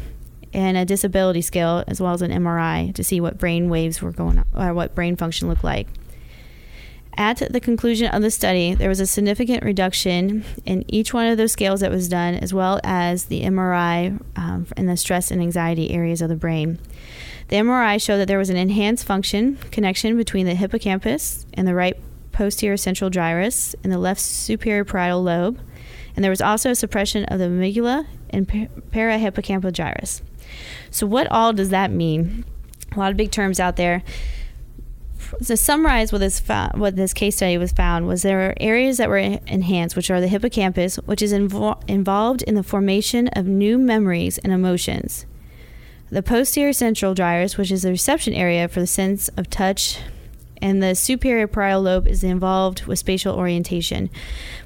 and 0.52 0.76
a 0.76 0.84
disability 0.84 1.42
scale, 1.42 1.84
as 1.86 2.00
well 2.00 2.14
as 2.14 2.22
an 2.22 2.30
MRI 2.30 2.94
to 2.94 3.04
see 3.04 3.20
what 3.20 3.38
brain 3.38 3.68
waves 3.68 4.00
were 4.00 4.12
going 4.12 4.38
on 4.38 4.46
or 4.54 4.72
what 4.72 4.94
brain 4.94 5.14
function 5.16 5.48
looked 5.48 5.64
like. 5.64 5.88
At 7.18 7.38
the 7.50 7.60
conclusion 7.60 8.08
of 8.08 8.20
the 8.20 8.30
study, 8.30 8.74
there 8.74 8.90
was 8.90 9.00
a 9.00 9.06
significant 9.06 9.64
reduction 9.64 10.44
in 10.66 10.84
each 10.86 11.14
one 11.14 11.26
of 11.26 11.38
those 11.38 11.52
scales 11.52 11.80
that 11.80 11.90
was 11.90 12.08
done, 12.08 12.34
as 12.34 12.52
well 12.52 12.78
as 12.84 13.26
the 13.26 13.42
MRI 13.42 14.20
um, 14.36 14.66
in 14.76 14.84
the 14.84 14.98
stress 14.98 15.30
and 15.30 15.40
anxiety 15.40 15.92
areas 15.92 16.20
of 16.20 16.28
the 16.28 16.36
brain. 16.36 16.78
The 17.48 17.56
MRI 17.56 18.02
showed 18.02 18.18
that 18.18 18.28
there 18.28 18.38
was 18.38 18.50
an 18.50 18.58
enhanced 18.58 19.06
function 19.06 19.56
connection 19.70 20.18
between 20.18 20.44
the 20.44 20.54
hippocampus 20.54 21.46
and 21.54 21.66
the 21.66 21.74
right 21.74 21.96
posterior 22.32 22.76
central 22.76 23.08
gyrus 23.08 23.74
and 23.82 23.90
the 23.90 23.98
left 23.98 24.20
superior 24.20 24.84
parietal 24.84 25.22
lobe, 25.22 25.58
and 26.14 26.22
there 26.22 26.30
was 26.30 26.42
also 26.42 26.70
a 26.70 26.74
suppression 26.74 27.24
of 27.26 27.38
the 27.38 27.46
amygdala 27.46 28.06
and 28.28 28.46
parahippocampal 28.46 29.72
gyrus. 29.72 30.20
So, 30.90 31.06
what 31.06 31.30
all 31.30 31.54
does 31.54 31.70
that 31.70 31.90
mean? 31.90 32.44
A 32.94 32.98
lot 32.98 33.10
of 33.10 33.16
big 33.16 33.30
terms 33.30 33.58
out 33.58 33.76
there 33.76 34.02
to 35.44 35.56
summarize 35.56 36.12
what 36.12 36.18
this 36.18 36.42
what 36.74 36.96
this 36.96 37.12
case 37.12 37.36
study 37.36 37.58
was 37.58 37.72
found 37.72 38.06
was 38.06 38.22
there 38.22 38.48
are 38.48 38.54
areas 38.58 38.96
that 38.98 39.08
were 39.08 39.18
enhanced, 39.18 39.96
which 39.96 40.10
are 40.10 40.20
the 40.20 40.28
hippocampus, 40.28 40.96
which 40.96 41.22
is 41.22 41.32
invo- 41.32 41.82
involved 41.88 42.42
in 42.42 42.54
the 42.54 42.62
formation 42.62 43.28
of 43.28 43.46
new 43.46 43.78
memories 43.78 44.38
and 44.38 44.52
emotions. 44.52 45.26
The 46.10 46.22
posterior 46.22 46.72
central 46.72 47.14
gyrus, 47.14 47.56
which 47.56 47.72
is 47.72 47.82
the 47.82 47.90
reception 47.90 48.32
area 48.32 48.68
for 48.68 48.80
the 48.80 48.86
sense 48.86 49.28
of 49.36 49.50
touch, 49.50 49.98
and 50.62 50.82
the 50.82 50.94
superior 50.94 51.46
parietal 51.46 51.82
lobe 51.82 52.06
is 52.06 52.22
involved 52.22 52.86
with 52.86 52.98
spatial 52.98 53.34
orientation. 53.34 54.08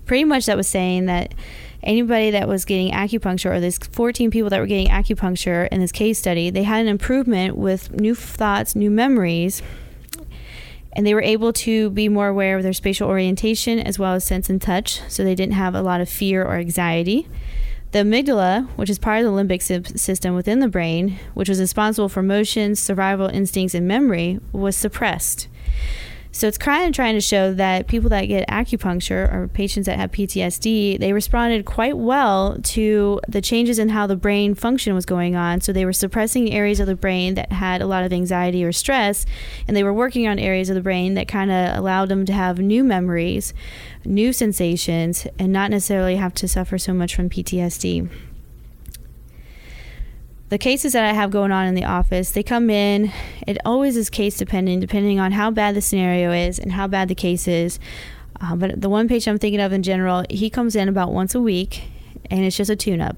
Pretty 0.05 0.25
much, 0.25 0.47
that 0.47 0.57
was 0.57 0.69
saying 0.69 1.07
that 1.07 1.35
anybody 1.83 2.31
that 2.31 2.47
was 2.47 2.64
getting 2.64 2.93
acupuncture, 2.93 3.50
or 3.50 3.61
these 3.61 3.79
14 3.79 4.31
people 4.31 4.50
that 4.50 4.61
were 4.61 4.67
getting 4.67 4.88
acupuncture 4.88 5.67
in 5.69 5.81
this 5.81 5.93
case 5.93 6.19
study, 6.19 6.50
they 6.50 6.62
had 6.62 6.83
an 6.83 6.88
improvement 6.88 7.57
with 7.57 7.90
new 7.93 8.14
thoughts, 8.14 8.76
new 8.76 8.90
memories 8.90 9.62
and 10.92 11.06
they 11.06 11.14
were 11.14 11.23
able 11.23 11.52
to 11.52 11.90
be 11.90 12.09
more 12.09 12.28
aware 12.28 12.56
of 12.56 12.62
their 12.62 12.73
spatial 12.73 13.09
orientation 13.09 13.78
as 13.78 13.99
well 13.99 14.14
as 14.14 14.25
sense 14.25 14.50
and 14.50 14.61
touch, 14.61 15.00
so 15.09 15.23
they 15.23 15.35
didn't 15.35 15.54
have 15.54 15.75
a 15.75 15.82
lot 15.82 16.00
of 16.00 16.09
fear 16.09 16.44
or 16.44 16.54
anxiety. 16.54 17.28
The 17.92 18.00
amygdala, 18.00 18.68
which 18.76 18.88
is 18.88 18.99
part 18.99 19.25
of 19.25 19.25
the 19.25 19.32
limbic 19.32 19.99
system 19.99 20.35
within 20.35 20.61
the 20.61 20.68
brain, 20.68 21.18
which 21.35 21.49
was 21.49 21.59
responsible 21.59 22.09
for 22.09 22.23
motions, 22.23 22.78
survival 22.78 23.26
instincts, 23.26 23.75
and 23.75 23.88
memory, 23.88 24.38
was 24.52 24.76
suppressed. 24.76 25.49
So 26.32 26.46
it's 26.46 26.58
kind 26.58 26.87
of 26.87 26.94
trying 26.94 27.14
to 27.14 27.20
show 27.20 27.52
that 27.54 27.88
people 27.88 28.08
that 28.10 28.26
get 28.26 28.49
acupuncture 28.49 29.32
or 29.32 29.49
patients 29.49 29.87
that 29.87 29.99
have 29.99 30.12
PTSD, 30.12 30.99
they 31.00 31.12
responded 31.12 31.64
quite 31.64 31.96
well 31.96 32.56
to 32.62 33.20
the 33.26 33.40
changes 33.40 33.80
in 33.80 33.88
how 33.88 34.06
the 34.06 34.14
brain 34.14 34.54
function 34.54 34.94
was 34.94 35.04
going 35.04 35.34
on. 35.34 35.60
So 35.60 35.72
they 35.72 35.84
were 35.84 35.92
suppressing 35.92 36.52
areas 36.52 36.78
of 36.78 36.87
the 36.87 36.94
brain 36.94 37.34
that 37.34 37.50
had 37.50 37.82
a 37.82 37.87
lot 37.87 38.04
of 38.04 38.12
anxiety 38.12 38.64
or 38.64 38.70
stress, 38.70 39.26
and 39.66 39.76
they 39.76 39.82
were 39.82 39.92
working 39.92 40.28
on 40.28 40.38
areas 40.38 40.70
of 40.70 40.76
the 40.76 40.80
brain 40.80 41.14
that 41.14 41.26
kind 41.26 41.50
of 41.50 41.76
allowed 41.76 42.08
them 42.08 42.25
to 42.26 42.32
have 42.32 42.60
new 42.60 42.84
memories, 42.84 43.52
new 44.04 44.32
sensations, 44.32 45.26
and 45.38 45.52
not 45.52 45.72
necessarily 45.72 46.16
have 46.16 46.34
to 46.34 46.46
suffer 46.46 46.78
so 46.78 46.94
much 46.94 47.14
from 47.14 47.28
PTSD 47.28 48.08
the 50.50 50.59
cases 50.59 50.92
that 50.92 51.04
I 51.04 51.12
have 51.12 51.30
going 51.30 51.52
on 51.52 51.66
in 51.66 51.75
the 51.75 51.85
office, 51.85 52.33
they 52.33 52.42
come 52.42 52.71
in. 52.71 53.12
It 53.47 53.57
always 53.64 53.97
is 53.97 54.11
case 54.11 54.37
dependent, 54.37 54.80
depending 54.80 55.21
on 55.21 55.33
how 55.33 55.50
bad 55.50 55.76
the 55.76 55.80
scenario 55.80 56.33
is 56.33 56.59
and 56.59 56.73
how 56.73 56.88
bad 56.88 57.09
the 57.09 57.14
case 57.14 57.47
is. 57.47 57.78
Uh, 58.40 58.57
but 58.57 58.80
the 58.80 58.88
one 58.88 59.07
patient 59.09 59.35
I'm 59.35 59.38
thinking 59.38 59.61
of 59.61 59.73
in 59.73 59.83
general, 59.83 60.25
he 60.28 60.50
comes 60.50 60.75
in 60.75 60.88
about 60.88 61.12
once 61.12 61.35
a 61.35 61.40
week, 61.40 61.85
and 62.30 62.45
it's 62.45 62.57
just 62.57 62.71
a 62.71 62.76
tune-up. 62.76 63.16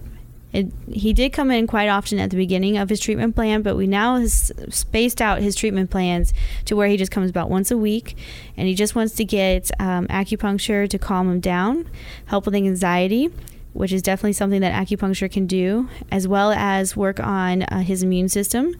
It, 0.53 0.71
he 0.93 1.15
did 1.15 1.33
come 1.33 1.51
in 1.51 1.67
quite 1.67 1.89
often 1.89 2.19
at 2.19 2.29
the 2.29 2.37
beginning 2.37 2.77
of 2.77 2.91
his 2.91 3.01
treatment 3.01 3.35
plan, 3.35 3.63
but 3.63 3.77
we 3.77 3.87
now 3.87 4.17
has 4.17 4.53
spaced 4.69 5.23
out 5.23 5.41
his 5.41 5.55
treatment 5.55 5.91
plans 5.91 6.35
to 6.67 6.77
where 6.77 6.89
he 6.89 6.99
just 6.99 7.11
comes 7.11 7.31
about 7.31 7.49
once 7.49 7.71
a 7.71 7.79
week, 7.79 8.15
and 8.59 8.69
he 8.69 8.75
just 8.75 8.95
wants 8.95 9.15
to 9.15 9.25
get 9.25 9.71
um, 9.81 10.07
acupuncture 10.09 10.87
to 10.87 10.99
calm 10.99 11.31
him 11.31 11.41
down, 11.41 11.89
help 12.27 12.45
with 12.45 12.55
anxiety, 12.55 13.31
which 13.73 13.93
is 13.93 14.03
definitely 14.03 14.33
something 14.35 14.61
that 14.61 14.73
acupuncture 14.73 15.31
can 15.31 15.47
do, 15.47 15.89
as 16.11 16.29
well 16.29 16.53
as 16.53 16.97
work 16.97 17.21
on 17.21 17.63
uh, 17.63 17.81
his 17.81 18.03
immune 18.03 18.29
system. 18.29 18.75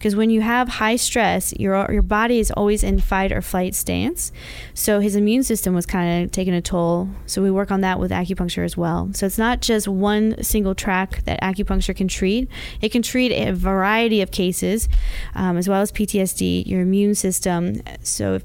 Because 0.00 0.16
when 0.16 0.30
you 0.30 0.40
have 0.40 0.66
high 0.66 0.96
stress, 0.96 1.52
your 1.58 1.86
your 1.92 2.00
body 2.00 2.38
is 2.38 2.50
always 2.52 2.82
in 2.82 3.00
fight 3.00 3.32
or 3.32 3.42
flight 3.42 3.74
stance. 3.74 4.32
So 4.72 5.00
his 5.00 5.14
immune 5.14 5.42
system 5.42 5.74
was 5.74 5.84
kind 5.84 6.24
of 6.24 6.32
taking 6.32 6.54
a 6.54 6.62
toll. 6.62 7.10
So 7.26 7.42
we 7.42 7.50
work 7.50 7.70
on 7.70 7.82
that 7.82 8.00
with 8.00 8.10
acupuncture 8.10 8.64
as 8.64 8.78
well. 8.78 9.10
So 9.12 9.26
it's 9.26 9.36
not 9.36 9.60
just 9.60 9.86
one 9.86 10.42
single 10.42 10.74
track 10.74 11.22
that 11.24 11.38
acupuncture 11.42 11.94
can 11.94 12.08
treat. 12.08 12.48
It 12.80 12.92
can 12.92 13.02
treat 13.02 13.30
a 13.30 13.52
variety 13.52 14.22
of 14.22 14.30
cases, 14.30 14.88
um, 15.34 15.58
as 15.58 15.68
well 15.68 15.82
as 15.82 15.92
PTSD, 15.92 16.66
your 16.66 16.80
immune 16.80 17.14
system. 17.14 17.82
So 18.02 18.36
if, 18.36 18.44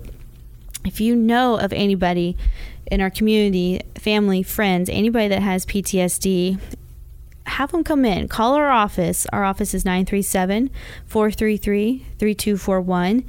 if 0.83 0.99
you 0.99 1.15
know 1.15 1.57
of 1.57 1.71
anybody 1.71 2.35
in 2.87 3.01
our 3.01 3.09
community, 3.09 3.81
family, 3.95 4.43
friends, 4.43 4.89
anybody 4.89 5.27
that 5.27 5.41
has 5.41 5.65
PTSD, 5.65 6.59
have 7.47 7.71
them 7.71 7.83
come 7.83 8.05
in. 8.05 8.27
Call 8.27 8.53
our 8.53 8.69
office. 8.69 9.25
Our 9.31 9.43
office 9.43 9.73
is 9.73 9.85
937 9.85 10.69
433 11.05 12.05
3241. 12.17 13.23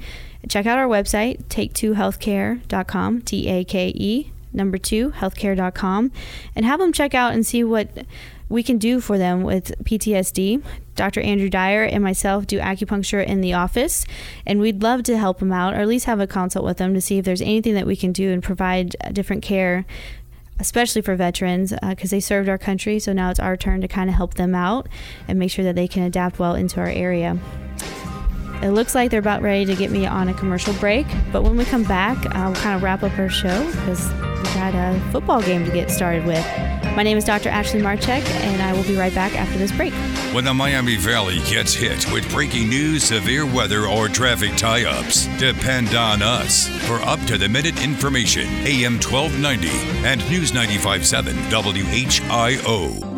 Check 0.49 0.65
out 0.65 0.77
our 0.77 0.87
website, 0.87 1.43
take2healthcare.com, 1.45 3.21
T 3.21 3.47
A 3.49 3.63
K 3.63 3.91
E, 3.95 4.31
number 4.53 4.77
two, 4.77 5.11
healthcare.com, 5.11 6.11
and 6.55 6.65
have 6.65 6.79
them 6.79 6.93
check 6.93 7.13
out 7.13 7.33
and 7.33 7.45
see 7.45 7.63
what 7.63 7.89
we 8.49 8.63
can 8.63 8.77
do 8.77 8.99
for 8.99 9.17
them 9.17 9.43
with 9.43 9.73
PTSD. 9.83 10.63
Dr. 10.95 11.21
Andrew 11.21 11.49
Dyer 11.49 11.83
and 11.83 12.03
myself 12.03 12.47
do 12.47 12.59
acupuncture 12.59 13.23
in 13.25 13.41
the 13.41 13.53
office, 13.53 14.05
and 14.45 14.59
we'd 14.59 14.81
love 14.81 15.03
to 15.03 15.17
help 15.17 15.39
them 15.39 15.51
out 15.51 15.73
or 15.73 15.77
at 15.77 15.87
least 15.87 16.05
have 16.05 16.19
a 16.19 16.27
consult 16.27 16.65
with 16.65 16.77
them 16.77 16.93
to 16.93 17.01
see 17.01 17.17
if 17.17 17.25
there's 17.25 17.41
anything 17.41 17.75
that 17.75 17.85
we 17.85 17.95
can 17.95 18.11
do 18.11 18.31
and 18.31 18.41
provide 18.41 18.95
different 19.13 19.43
care, 19.43 19.85
especially 20.59 21.01
for 21.01 21.15
veterans, 21.15 21.73
because 21.87 22.11
uh, 22.11 22.15
they 22.15 22.19
served 22.19 22.49
our 22.49 22.57
country. 22.57 22.99
So 22.99 23.13
now 23.13 23.29
it's 23.29 23.39
our 23.39 23.57
turn 23.57 23.81
to 23.81 23.87
kind 23.87 24.09
of 24.09 24.15
help 24.15 24.35
them 24.35 24.55
out 24.55 24.87
and 25.27 25.37
make 25.37 25.51
sure 25.51 25.65
that 25.65 25.75
they 25.75 25.87
can 25.87 26.03
adapt 26.03 26.39
well 26.39 26.55
into 26.55 26.79
our 26.79 26.89
area. 26.89 27.37
It 28.63 28.71
looks 28.71 28.95
like 28.95 29.11
they're 29.11 29.19
about 29.19 29.43
ready 29.43 29.65
to 29.65 29.75
get 29.75 29.91
me 29.91 30.07
on 30.07 30.29
a 30.29 30.33
commercial 30.33 30.73
break, 30.75 31.05
but 31.31 31.43
when 31.43 31.57
we 31.57 31.65
come 31.65 31.83
back, 31.83 32.17
uh, 32.25 32.45
we'll 32.45 32.55
kind 32.55 32.75
of 32.75 32.81
wrap 32.81 33.03
up 33.03 33.17
our 33.19 33.29
show 33.29 33.65
because 33.71 34.11
we 34.11 34.43
got 34.55 34.73
a 34.73 34.99
football 35.11 35.43
game 35.43 35.63
to 35.63 35.71
get 35.71 35.91
started 35.91 36.25
with. 36.25 36.86
My 36.97 37.03
name 37.03 37.19
is 37.19 37.25
Dr. 37.25 37.49
Ashley 37.49 37.79
Marchek, 37.79 38.27
and 38.27 38.59
I 38.59 38.73
will 38.73 38.83
be 38.83 38.95
right 38.95 39.13
back 39.13 39.35
after 39.35 39.59
this 39.59 39.71
break. 39.71 39.93
When 40.33 40.43
the 40.43 40.53
Miami 40.55 40.95
Valley 40.95 41.37
gets 41.47 41.71
hit 41.71 42.11
with 42.11 42.27
breaking 42.31 42.69
news, 42.69 43.03
severe 43.03 43.45
weather, 43.45 43.85
or 43.85 44.07
traffic 44.07 44.55
tie 44.55 44.83
ups, 44.85 45.27
depend 45.37 45.93
on 45.93 46.23
us 46.23 46.67
for 46.87 46.95
up 47.03 47.19
to 47.27 47.37
the 47.37 47.47
minute 47.47 47.83
information. 47.83 48.47
AM 48.65 48.93
1290 48.93 49.67
and 50.07 50.27
News 50.27 50.55
957 50.55 51.35
WHIO. 51.51 53.16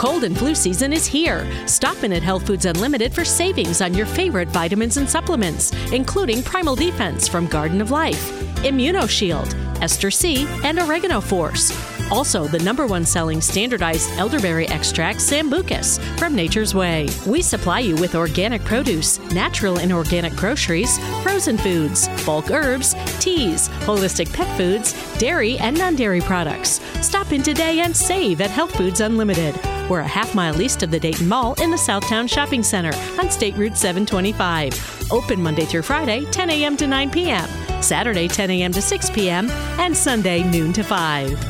Cold 0.00 0.24
and 0.24 0.34
flu 0.38 0.54
season 0.54 0.94
is 0.94 1.04
here. 1.04 1.46
Stop 1.66 2.04
in 2.04 2.14
at 2.14 2.22
Health 2.22 2.46
Foods 2.46 2.64
Unlimited 2.64 3.12
for 3.12 3.22
savings 3.22 3.82
on 3.82 3.92
your 3.92 4.06
favorite 4.06 4.48
vitamins 4.48 4.96
and 4.96 5.06
supplements, 5.06 5.74
including 5.92 6.42
Primal 6.42 6.74
Defense 6.74 7.28
from 7.28 7.46
Garden 7.46 7.82
of 7.82 7.90
Life, 7.90 8.30
ImmunoShield, 8.62 9.82
Ester 9.82 10.10
C, 10.10 10.48
and 10.64 10.78
Oregano 10.78 11.20
Force. 11.20 11.70
Also, 12.10 12.46
the 12.46 12.58
number 12.60 12.86
one 12.86 13.04
selling 13.04 13.42
standardized 13.42 14.10
elderberry 14.12 14.66
extract, 14.68 15.18
Sambucus, 15.18 16.00
from 16.18 16.34
Nature's 16.34 16.74
Way. 16.74 17.06
We 17.26 17.42
supply 17.42 17.80
you 17.80 17.94
with 17.96 18.14
organic 18.14 18.64
produce, 18.64 19.18
natural 19.32 19.80
and 19.80 19.92
organic 19.92 20.32
groceries, 20.32 20.98
frozen 21.22 21.58
foods, 21.58 22.08
bulk 22.24 22.50
herbs, 22.50 22.94
teas, 23.18 23.68
holistic 23.80 24.32
pet 24.32 24.56
foods, 24.56 24.94
dairy, 25.18 25.58
and 25.58 25.76
non 25.76 25.94
dairy 25.94 26.22
products. 26.22 26.80
Stop 27.02 27.32
in 27.32 27.42
today 27.42 27.80
and 27.80 27.94
save 27.94 28.40
at 28.40 28.48
Health 28.48 28.74
Foods 28.74 29.02
Unlimited. 29.02 29.60
We're 29.90 29.98
a 29.98 30.06
half 30.06 30.36
mile 30.36 30.62
east 30.62 30.84
of 30.84 30.92
the 30.92 31.00
Dayton 31.00 31.26
Mall 31.26 31.54
in 31.60 31.72
the 31.72 31.76
Southtown 31.76 32.30
Shopping 32.30 32.62
Center 32.62 32.92
on 33.18 33.28
State 33.28 33.56
Route 33.56 33.76
725. 33.76 35.10
Open 35.10 35.42
Monday 35.42 35.64
through 35.64 35.82
Friday, 35.82 36.24
10 36.26 36.48
a.m. 36.48 36.76
to 36.76 36.86
9 36.86 37.10
p.m., 37.10 37.48
Saturday, 37.82 38.28
10 38.28 38.50
a.m. 38.50 38.70
to 38.70 38.80
6 38.80 39.10
p.m., 39.10 39.50
and 39.80 39.96
Sunday, 39.96 40.44
noon 40.44 40.72
to 40.74 40.84
5. 40.84 41.49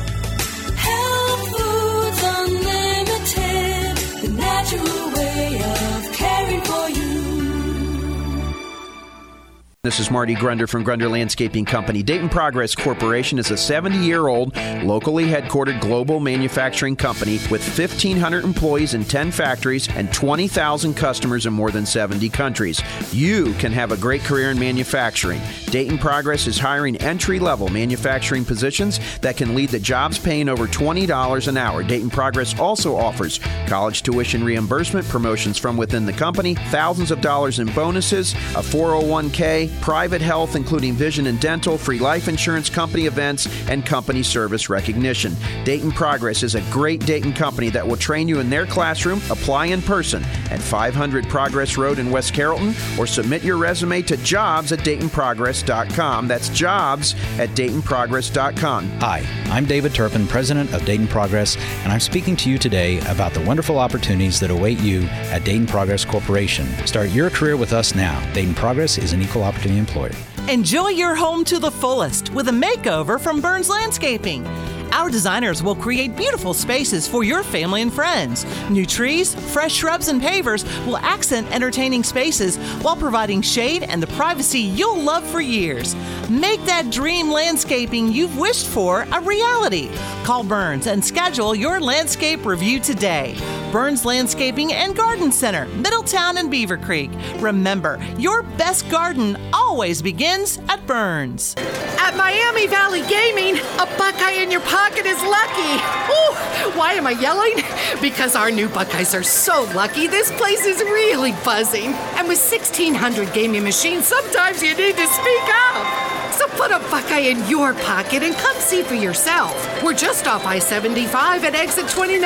This 9.83 9.99
is 9.99 10.11
Marty 10.11 10.35
Grunder 10.35 10.69
from 10.69 10.83
Grunder 10.83 11.09
Landscaping 11.09 11.65
Company. 11.65 12.03
Dayton 12.03 12.29
Progress 12.29 12.75
Corporation 12.75 13.39
is 13.39 13.49
a 13.49 13.57
70 13.57 13.97
year 13.97 14.27
old, 14.27 14.55
locally 14.83 15.25
headquartered 15.25 15.81
global 15.81 16.19
manufacturing 16.19 16.95
company 16.95 17.39
with 17.49 17.67
1,500 17.79 18.43
employees 18.43 18.93
in 18.93 19.03
10 19.03 19.31
factories 19.31 19.89
and 19.95 20.13
20,000 20.13 20.93
customers 20.93 21.47
in 21.47 21.53
more 21.53 21.71
than 21.71 21.87
70 21.87 22.29
countries. 22.29 22.79
You 23.11 23.53
can 23.53 23.71
have 23.71 23.91
a 23.91 23.97
great 23.97 24.21
career 24.21 24.51
in 24.51 24.59
manufacturing. 24.59 25.41
Dayton 25.71 25.97
Progress 25.97 26.45
is 26.45 26.59
hiring 26.59 26.95
entry 26.97 27.39
level 27.39 27.67
manufacturing 27.69 28.45
positions 28.45 28.99
that 29.21 29.35
can 29.35 29.55
lead 29.55 29.71
to 29.71 29.79
jobs 29.79 30.19
paying 30.19 30.47
over 30.47 30.67
$20 30.67 31.47
an 31.47 31.57
hour. 31.57 31.81
Dayton 31.81 32.11
Progress 32.11 32.59
also 32.59 32.95
offers 32.95 33.39
college 33.65 34.03
tuition 34.03 34.43
reimbursement, 34.43 35.07
promotions 35.07 35.57
from 35.57 35.75
within 35.75 36.05
the 36.05 36.13
company, 36.13 36.53
thousands 36.69 37.09
of 37.09 37.19
dollars 37.19 37.57
in 37.57 37.65
bonuses, 37.73 38.33
a 38.33 38.61
401k, 38.61 39.70
private 39.81 40.21
health, 40.21 40.55
including 40.55 40.93
vision 40.93 41.27
and 41.27 41.39
dental, 41.39 41.77
free 41.77 41.99
life 41.99 42.27
insurance, 42.27 42.69
company 42.69 43.05
events, 43.05 43.47
and 43.67 43.85
company 43.85 44.23
service 44.23 44.69
recognition. 44.69 45.35
Dayton 45.63 45.91
Progress 45.91 46.43
is 46.43 46.55
a 46.55 46.61
great 46.71 47.05
Dayton 47.05 47.33
company 47.33 47.69
that 47.69 47.87
will 47.87 47.97
train 47.97 48.27
you 48.27 48.39
in 48.39 48.49
their 48.49 48.65
classroom. 48.65 49.21
Apply 49.29 49.67
in 49.67 49.81
person 49.81 50.23
at 50.51 50.59
500 50.59 51.27
Progress 51.29 51.77
Road 51.77 51.99
in 51.99 52.11
West 52.11 52.33
Carrollton 52.33 52.73
or 52.99 53.07
submit 53.07 53.43
your 53.43 53.57
resume 53.57 54.01
to 54.03 54.17
jobs 54.17 54.71
at 54.71 54.79
DaytonProgress.com. 54.79 56.27
That's 56.27 56.49
jobs 56.49 57.15
at 57.39 57.49
DaytonProgress.com. 57.49 58.89
Hi, 58.99 59.25
I'm 59.45 59.65
David 59.65 59.93
Turpin, 59.95 60.27
president 60.27 60.73
of 60.73 60.85
Dayton 60.85 61.07
Progress, 61.07 61.57
and 61.83 61.91
I'm 61.91 61.99
speaking 61.99 62.35
to 62.37 62.49
you 62.49 62.57
today 62.57 62.99
about 63.09 63.33
the 63.33 63.41
wonderful 63.41 63.79
opportunities 63.79 64.39
that 64.41 64.51
await 64.51 64.79
you 64.79 65.03
at 65.31 65.43
Dayton 65.43 65.67
Progress 65.67 66.05
Corporation. 66.05 66.67
Start 66.85 67.09
your 67.09 67.29
career 67.29 67.57
with 67.57 67.73
us 67.73 67.95
now. 67.95 68.19
Dayton 68.33 68.53
Progress 68.53 68.97
is 68.97 69.13
an 69.13 69.21
equal 69.21 69.43
opportunity 69.43 69.60
employer. 69.69 70.11
Enjoy 70.49 70.87
your 70.87 71.15
home 71.15 71.45
to 71.45 71.59
the 71.59 71.69
fullest 71.69 72.31
with 72.31 72.47
a 72.47 72.51
makeover 72.51 73.19
from 73.19 73.41
Burns 73.41 73.69
Landscaping. 73.69 74.43
Our 74.91 75.09
designers 75.09 75.63
will 75.63 75.75
create 75.75 76.17
beautiful 76.17 76.53
spaces 76.53 77.07
for 77.07 77.23
your 77.23 77.43
family 77.43 77.81
and 77.81 77.93
friends. 77.93 78.45
New 78.69 78.85
trees, 78.85 79.33
fresh 79.53 79.73
shrubs, 79.73 80.09
and 80.09 80.21
pavers 80.21 80.65
will 80.85 80.97
accent 80.97 81.49
entertaining 81.51 82.03
spaces 82.03 82.57
while 82.81 82.97
providing 82.97 83.41
shade 83.41 83.83
and 83.83 84.03
the 84.03 84.07
privacy 84.07 84.59
you'll 84.59 84.99
love 84.99 85.25
for 85.25 85.39
years. 85.39 85.95
Make 86.29 86.61
that 86.65 86.91
dream 86.91 87.31
landscaping 87.31 88.11
you've 88.11 88.37
wished 88.37 88.67
for 88.67 89.07
a 89.13 89.21
reality. 89.21 89.89
Call 90.23 90.43
Burns 90.43 90.87
and 90.87 91.03
schedule 91.03 91.55
your 91.55 91.79
landscape 91.79 92.45
review 92.45 92.79
today. 92.81 93.37
Burns 93.71 94.03
Landscaping 94.03 94.73
and 94.73 94.97
Garden 94.97 95.31
Center, 95.31 95.65
Middletown 95.77 96.37
and 96.37 96.51
Beavercreek. 96.51 97.41
Remember, 97.41 97.97
your 98.17 98.43
best 98.43 98.89
garden 98.89 99.37
always 99.53 100.01
begins 100.01 100.59
at 100.67 100.85
Burns. 100.85 101.55
At 101.97 102.17
Miami 102.17 102.67
Valley 102.67 103.01
Gaming, 103.07 103.57
a 103.79 103.85
Buckeye 103.97 104.41
in 104.41 104.51
your 104.51 104.59
pocket 104.61 104.80
is 104.89 105.21
lucky. 105.21 105.73
Ooh, 106.11 106.77
why 106.77 106.93
am 106.93 107.05
I 107.05 107.11
yelling? 107.11 107.63
Because 108.01 108.35
our 108.35 108.49
new 108.49 108.67
Buckeyes 108.67 109.13
are 109.13 109.23
so 109.23 109.63
lucky, 109.75 110.07
this 110.07 110.31
place 110.31 110.65
is 110.65 110.79
really 110.81 111.33
buzzing. 111.43 111.93
And 112.17 112.27
with 112.27 112.39
1,600 112.39 113.31
gaming 113.33 113.63
machines, 113.63 114.07
sometimes 114.07 114.63
you 114.63 114.75
need 114.75 114.97
to 114.97 115.07
speak 115.07 115.47
up. 115.69 116.33
So 116.33 116.47
put 116.57 116.71
a 116.71 116.79
Buckeye 116.89 117.29
in 117.29 117.47
your 117.47 117.73
pocket 117.73 118.23
and 118.23 118.33
come 118.35 118.55
see 118.57 118.81
for 118.81 118.95
yourself. 118.95 119.53
We're 119.83 119.93
just 119.93 120.25
off 120.27 120.45
I 120.45 120.57
75 120.59 121.43
at 121.43 121.53
exit 121.53 121.87
29. 121.89 122.21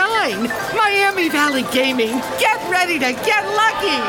Miami 0.76 1.30
Valley 1.30 1.64
Gaming. 1.74 2.20
Get 2.40 2.58
ready 2.70 3.00
to 3.00 3.12
get 3.12 3.46
lucky. 3.46 4.00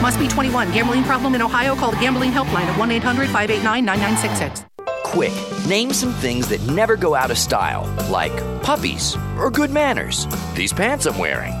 Must 0.00 0.18
be 0.18 0.28
21. 0.28 0.72
Gambling 0.72 1.04
problem 1.04 1.34
in 1.34 1.42
Ohio? 1.42 1.74
Call 1.74 1.90
the 1.90 1.98
Gambling 1.98 2.30
Helpline 2.30 2.64
at 2.64 2.78
1 2.78 2.90
800 2.90 3.28
589 3.28 3.84
9966. 3.84 4.71
Quick, 5.12 5.34
name 5.68 5.92
some 5.92 6.14
things 6.14 6.48
that 6.48 6.62
never 6.68 6.96
go 6.96 7.14
out 7.14 7.30
of 7.30 7.36
style, 7.36 7.84
like 8.08 8.32
puppies 8.62 9.14
or 9.36 9.50
good 9.50 9.70
manners. 9.70 10.26
These 10.54 10.72
pants 10.72 11.04
I'm 11.04 11.18
wearing. 11.18 11.52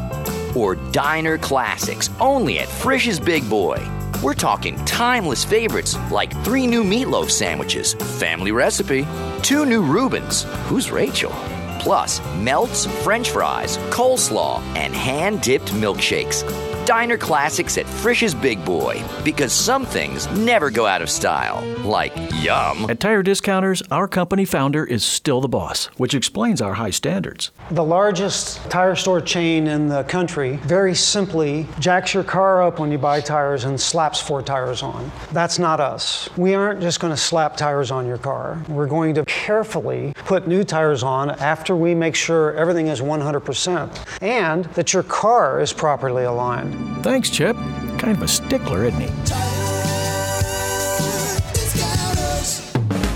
Or 0.56 0.74
diner 0.74 1.36
classics, 1.36 2.08
only 2.18 2.60
at 2.60 2.68
Frisch's 2.68 3.20
Big 3.20 3.46
Boy. 3.50 3.76
We're 4.22 4.32
talking 4.32 4.82
timeless 4.86 5.44
favorites 5.44 5.98
like 6.10 6.32
three 6.44 6.66
new 6.66 6.82
meatloaf 6.82 7.30
sandwiches, 7.30 7.92
family 8.18 8.52
recipe, 8.52 9.06
two 9.42 9.66
new 9.66 9.82
Reubens, 9.82 10.44
who's 10.64 10.90
Rachel? 10.90 11.32
Plus, 11.78 12.22
melts, 12.36 12.86
french 13.04 13.28
fries, 13.28 13.76
coleslaw, 13.90 14.62
and 14.76 14.94
hand 14.94 15.42
dipped 15.42 15.72
milkshakes. 15.74 16.42
Diner 16.84 17.16
classics 17.16 17.78
at 17.78 17.86
Frisch's 17.86 18.34
Big 18.34 18.64
Boy, 18.64 19.04
because 19.24 19.52
some 19.52 19.86
things 19.86 20.26
never 20.32 20.68
go 20.68 20.84
out 20.84 21.00
of 21.00 21.08
style, 21.08 21.62
like 21.84 22.12
yum. 22.42 22.90
At 22.90 22.98
Tire 22.98 23.22
Discounters, 23.22 23.82
our 23.92 24.08
company 24.08 24.44
founder 24.44 24.84
is 24.84 25.04
still 25.04 25.40
the 25.40 25.46
boss, 25.46 25.86
which 25.96 26.12
explains 26.12 26.60
our 26.60 26.74
high 26.74 26.90
standards. 26.90 27.52
The 27.70 27.84
largest 27.84 28.68
tire 28.68 28.96
store 28.96 29.20
chain 29.20 29.68
in 29.68 29.86
the 29.86 30.02
country 30.04 30.56
very 30.56 30.92
simply 30.96 31.68
jacks 31.78 32.14
your 32.14 32.24
car 32.24 32.64
up 32.64 32.80
when 32.80 32.90
you 32.90 32.98
buy 32.98 33.20
tires 33.20 33.62
and 33.62 33.80
slaps 33.80 34.20
four 34.20 34.42
tires 34.42 34.82
on. 34.82 35.12
That's 35.30 35.60
not 35.60 35.78
us. 35.78 36.28
We 36.36 36.54
aren't 36.54 36.80
just 36.80 36.98
going 36.98 37.12
to 37.12 37.16
slap 37.16 37.56
tires 37.56 37.92
on 37.92 38.08
your 38.08 38.18
car. 38.18 38.60
We're 38.68 38.88
going 38.88 39.14
to 39.14 39.24
carefully 39.26 40.14
put 40.24 40.48
new 40.48 40.64
tires 40.64 41.04
on 41.04 41.30
after 41.30 41.76
we 41.76 41.94
make 41.94 42.16
sure 42.16 42.56
everything 42.56 42.88
is 42.88 43.00
100% 43.00 44.20
and 44.20 44.64
that 44.64 44.92
your 44.92 45.04
car 45.04 45.60
is 45.60 45.72
properly 45.72 46.24
aligned. 46.24 46.71
Thanks, 47.02 47.30
Chip. 47.30 47.56
Kind 47.98 48.16
of 48.16 48.22
a 48.22 48.28
stickler, 48.28 48.84
isn't 48.84 49.00
he? 49.00 49.51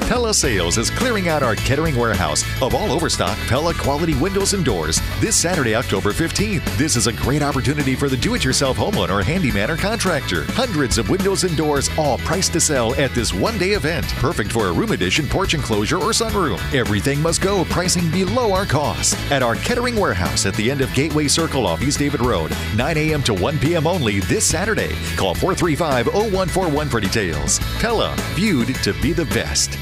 Pella 0.06 0.32
Sales 0.32 0.78
is 0.78 0.88
clearing 0.88 1.28
out 1.28 1.42
our 1.42 1.56
Kettering 1.56 1.96
warehouse 1.96 2.44
of 2.62 2.76
all 2.76 2.92
overstock 2.92 3.36
Pella 3.48 3.74
quality 3.74 4.14
windows 4.14 4.54
and 4.54 4.64
doors 4.64 5.00
this 5.18 5.34
Saturday, 5.34 5.74
October 5.74 6.12
15th. 6.12 6.62
This 6.78 6.94
is 6.94 7.08
a 7.08 7.12
great 7.12 7.42
opportunity 7.42 7.96
for 7.96 8.08
the 8.08 8.16
do 8.16 8.36
it 8.36 8.44
yourself 8.44 8.76
homeowner, 8.76 9.24
handyman, 9.24 9.68
or 9.68 9.76
contractor. 9.76 10.44
Hundreds 10.50 10.96
of 10.98 11.10
windows 11.10 11.42
and 11.42 11.56
doors, 11.56 11.90
all 11.98 12.18
priced 12.18 12.52
to 12.52 12.60
sell 12.60 12.94
at 12.94 13.10
this 13.16 13.34
one 13.34 13.58
day 13.58 13.72
event. 13.72 14.06
Perfect 14.14 14.52
for 14.52 14.68
a 14.68 14.72
room 14.72 14.92
addition, 14.92 15.26
porch 15.26 15.54
enclosure, 15.54 15.96
or 15.98 16.12
sunroom. 16.12 16.60
Everything 16.72 17.20
must 17.20 17.42
go, 17.42 17.64
pricing 17.64 18.08
below 18.12 18.52
our 18.52 18.64
cost. 18.64 19.16
At 19.32 19.42
our 19.42 19.56
Kettering 19.56 19.96
warehouse 19.96 20.46
at 20.46 20.54
the 20.54 20.70
end 20.70 20.82
of 20.82 20.94
Gateway 20.94 21.26
Circle 21.26 21.66
off 21.66 21.82
East 21.82 21.98
David 21.98 22.20
Road, 22.20 22.52
9 22.76 22.96
a.m. 22.96 23.24
to 23.24 23.34
1 23.34 23.58
p.m. 23.58 23.88
only 23.88 24.20
this 24.20 24.44
Saturday. 24.44 24.94
Call 25.16 25.34
435 25.34 26.06
0141 26.06 26.88
for 26.88 27.00
details. 27.00 27.58
Pella, 27.80 28.14
viewed 28.36 28.72
to 28.76 28.92
be 29.02 29.12
the 29.12 29.24
best. 29.26 29.76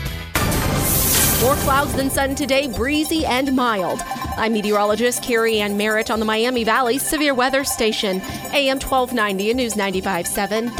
More 1.44 1.56
clouds 1.56 1.92
than 1.92 2.08
sun 2.08 2.34
today, 2.34 2.68
breezy 2.68 3.26
and 3.26 3.54
mild. 3.54 4.00
I'm 4.38 4.54
meteorologist 4.54 5.22
Carrie 5.22 5.60
Ann 5.60 5.76
Merritt 5.76 6.10
on 6.10 6.18
the 6.18 6.24
Miami 6.24 6.64
Valley 6.64 6.96
Severe 6.96 7.34
Weather 7.34 7.64
Station, 7.64 8.22
AM 8.54 8.80
1290 8.80 9.50
and 9.50 9.58
News 9.58 9.74
95.7 9.74 10.70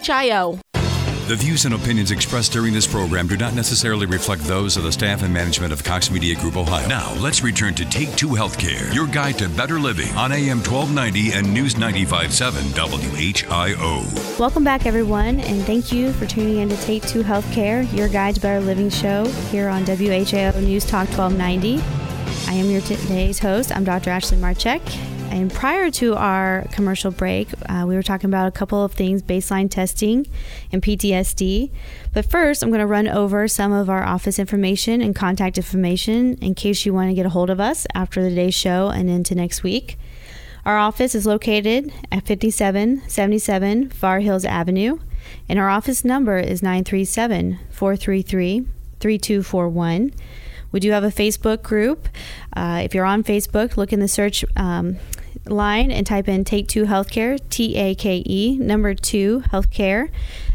WHIO. 0.00 0.63
The 1.26 1.36
views 1.36 1.64
and 1.64 1.74
opinions 1.74 2.10
expressed 2.10 2.52
during 2.52 2.74
this 2.74 2.86
program 2.86 3.26
do 3.26 3.38
not 3.38 3.54
necessarily 3.54 4.04
reflect 4.04 4.42
those 4.42 4.76
of 4.76 4.82
the 4.82 4.92
staff 4.92 5.22
and 5.22 5.32
management 5.32 5.72
of 5.72 5.82
Cox 5.82 6.10
Media 6.10 6.34
Group 6.34 6.54
Ohio. 6.54 6.86
Now, 6.86 7.14
let's 7.14 7.42
return 7.42 7.74
to 7.76 7.86
Take 7.86 8.14
Two 8.14 8.28
Healthcare, 8.28 8.92
your 8.92 9.06
guide 9.06 9.38
to 9.38 9.48
better 9.48 9.80
living 9.80 10.14
on 10.16 10.32
AM 10.32 10.58
1290 10.58 11.32
and 11.32 11.54
News 11.54 11.76
95.7 11.76 12.74
WHIO. 12.74 14.38
Welcome 14.38 14.64
back, 14.64 14.84
everyone, 14.84 15.40
and 15.40 15.62
thank 15.62 15.90
you 15.90 16.12
for 16.12 16.26
tuning 16.26 16.58
in 16.58 16.68
to 16.68 16.76
Take 16.82 17.06
Two 17.08 17.22
Healthcare, 17.22 17.90
your 17.96 18.10
guide 18.10 18.34
to 18.34 18.42
better 18.42 18.60
living 18.60 18.90
show 18.90 19.24
here 19.50 19.70
on 19.70 19.86
WHIO 19.86 20.60
News 20.60 20.84
Talk 20.84 21.08
1290. 21.16 21.82
I 22.50 22.52
am 22.52 22.66
your 22.66 22.82
today's 22.82 23.38
host. 23.38 23.74
I'm 23.74 23.84
Dr. 23.84 24.10
Ashley 24.10 24.36
Marchek. 24.36 24.82
And 25.34 25.52
prior 25.52 25.90
to 25.90 26.14
our 26.14 26.64
commercial 26.70 27.10
break, 27.10 27.48
uh, 27.68 27.84
we 27.88 27.96
were 27.96 28.04
talking 28.04 28.30
about 28.30 28.46
a 28.46 28.52
couple 28.52 28.84
of 28.84 28.92
things 28.92 29.20
baseline 29.20 29.68
testing 29.68 30.28
and 30.70 30.80
PTSD. 30.80 31.72
But 32.12 32.30
first, 32.30 32.62
I'm 32.62 32.68
going 32.68 32.78
to 32.78 32.86
run 32.86 33.08
over 33.08 33.48
some 33.48 33.72
of 33.72 33.90
our 33.90 34.04
office 34.04 34.38
information 34.38 35.02
and 35.02 35.12
contact 35.12 35.58
information 35.58 36.38
in 36.38 36.54
case 36.54 36.86
you 36.86 36.94
want 36.94 37.10
to 37.10 37.16
get 37.16 37.26
a 37.26 37.30
hold 37.30 37.50
of 37.50 37.58
us 37.58 37.84
after 37.96 38.22
the 38.22 38.32
day's 38.32 38.54
show 38.54 38.90
and 38.90 39.10
into 39.10 39.34
next 39.34 39.64
week. 39.64 39.98
Our 40.64 40.78
office 40.78 41.16
is 41.16 41.26
located 41.26 41.92
at 42.12 42.28
5777 42.28 43.90
Far 43.90 44.20
Hills 44.20 44.44
Avenue, 44.44 45.00
and 45.48 45.58
our 45.58 45.68
office 45.68 46.04
number 46.04 46.38
is 46.38 46.62
937 46.62 47.58
433 47.72 48.68
3241. 49.00 50.12
We 50.70 50.78
do 50.78 50.92
have 50.92 51.04
a 51.04 51.08
Facebook 51.08 51.62
group. 51.62 52.08
Uh, 52.56 52.82
if 52.84 52.94
you're 52.94 53.04
on 53.04 53.24
Facebook, 53.24 53.76
look 53.76 53.92
in 53.92 53.98
the 53.98 54.08
search 54.08 54.44
um, 54.56 54.98
line 55.46 55.90
and 55.90 56.06
type 56.06 56.28
in 56.28 56.44
Take 56.44 56.68
Two 56.68 56.84
Healthcare, 56.84 57.38
T 57.50 57.76
A 57.76 57.94
K 57.94 58.22
E, 58.26 58.56
number 58.58 58.94
two, 58.94 59.42
healthcare, 59.52 60.10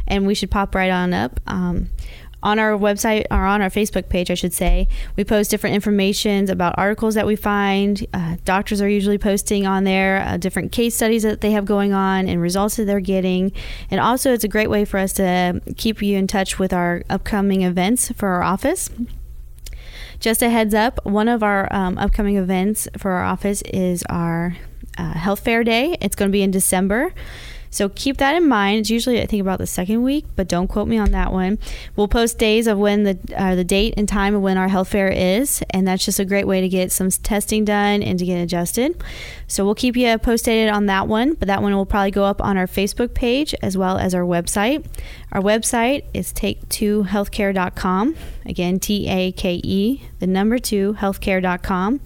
and 0.08 0.26
we 0.26 0.34
should 0.34 0.52
pop 0.52 0.76
right 0.76 0.92
on 0.92 1.14
up. 1.14 1.40
Um, 1.48 1.90
on 2.42 2.58
our 2.58 2.72
website 2.72 3.26
or 3.30 3.46
on 3.46 3.62
our 3.62 3.70
Facebook 3.70 4.08
page, 4.08 4.32
I 4.32 4.34
should 4.34 4.54
say, 4.54 4.88
we 5.18 5.26
post 5.26 5.52
different 5.52 5.76
informations 5.76 6.50
about 6.50 6.76
articles 6.78 7.16
that 7.16 7.28
we 7.28 7.36
find. 7.36 8.06
Uh, 8.14 8.38
doctors 8.46 8.82
are 8.82 8.88
usually 8.88 9.18
posting 9.18 9.68
on 9.68 9.84
there 9.84 10.22
uh, 10.22 10.38
different 10.38 10.72
case 10.72 10.96
studies 10.96 11.24
that 11.24 11.42
they 11.42 11.52
have 11.52 11.66
going 11.66 11.92
on 11.92 12.30
and 12.30 12.42
results 12.42 12.78
that 12.78 12.86
they're 12.86 13.02
getting. 13.02 13.52
And 13.92 14.00
also, 14.00 14.32
it's 14.32 14.46
a 14.46 14.48
great 14.48 14.70
way 14.70 14.86
for 14.86 14.98
us 14.98 15.12
to 15.14 15.62
keep 15.76 16.02
you 16.02 16.18
in 16.18 16.28
touch 16.28 16.58
with 16.58 16.72
our 16.72 17.04
upcoming 17.10 17.64
events 17.64 18.10
for 18.14 18.30
our 18.30 18.44
office. 18.44 18.90
Just 20.22 20.42
a 20.42 20.50
heads 20.50 20.74
up, 20.74 21.06
one 21.06 21.28
of 21.28 21.44
our 21.44 21.68
um, 21.74 21.98
upcoming 21.98 22.38
events 22.38 22.88
for 22.98 23.12
our 23.12 23.24
office 23.24 23.62
is 23.64 24.04
our 24.10 24.56
uh, 24.98 25.14
health 25.14 25.42
fair 25.42 25.64
day. 25.64 25.98
It's 26.02 26.16
going 26.16 26.30
to 26.30 26.34
be 26.34 26.42
in 26.42 26.52
December. 26.52 27.14
So 27.72 27.90
keep 27.90 28.18
that 28.18 28.36
in 28.36 28.48
mind. 28.48 28.80
It's 28.80 28.90
usually 28.90 29.22
I 29.22 29.26
think 29.26 29.42
about 29.42 29.60
the 29.60 29.68
second 29.68 30.02
week, 30.02 30.26
but 30.36 30.48
don't 30.48 30.68
quote 30.68 30.88
me 30.88 30.98
on 30.98 31.12
that 31.12 31.32
one. 31.32 31.60
We'll 31.96 32.08
post 32.08 32.40
days 32.40 32.66
of 32.68 32.80
when 32.80 33.04
the 33.04 33.20
uh, 33.36 33.56
the 33.56 33.64
date 33.64 33.94
and 33.96 34.08
time 34.08 34.34
of 34.34 34.42
when 34.42 34.58
our 34.58 34.68
health 34.68 34.90
fair 34.90 35.10
is, 35.10 35.64
and 35.70 35.88
that's 35.88 36.04
just 36.04 36.20
a 36.20 36.26
great 36.26 36.48
way 36.48 36.62
to 36.62 36.70
get 36.70 36.92
some 36.92 37.12
testing 37.12 37.66
done 37.66 38.02
and 38.02 38.18
to 38.18 38.26
get 38.26 38.42
adjusted. 38.42 39.02
So 39.48 39.66
we'll 39.66 39.76
keep 39.76 39.96
you 39.96 40.18
posted 40.18 40.70
on 40.70 40.88
that 40.88 41.08
one, 41.08 41.36
but 41.36 41.48
that 41.48 41.62
one 41.62 41.76
will 41.76 41.86
probably 41.86 42.12
go 42.12 42.24
up 42.24 42.42
on 42.42 42.58
our 42.58 42.68
Facebook 42.68 43.14
page 43.14 43.54
as 43.62 43.78
well 43.78 43.98
as 43.98 44.16
our 44.16 44.24
website. 44.24 44.86
Our 45.32 45.42
website 45.42 46.06
is 46.14 46.34
take2healthcare.com. 46.34 48.16
Again, 48.46 48.80
T 48.80 49.08
A 49.08 49.32
K 49.32 49.62
E, 49.64 50.04
the 50.18 50.28
number 50.28 50.58
2 50.58 50.96
healthcare.com. 50.96 52.02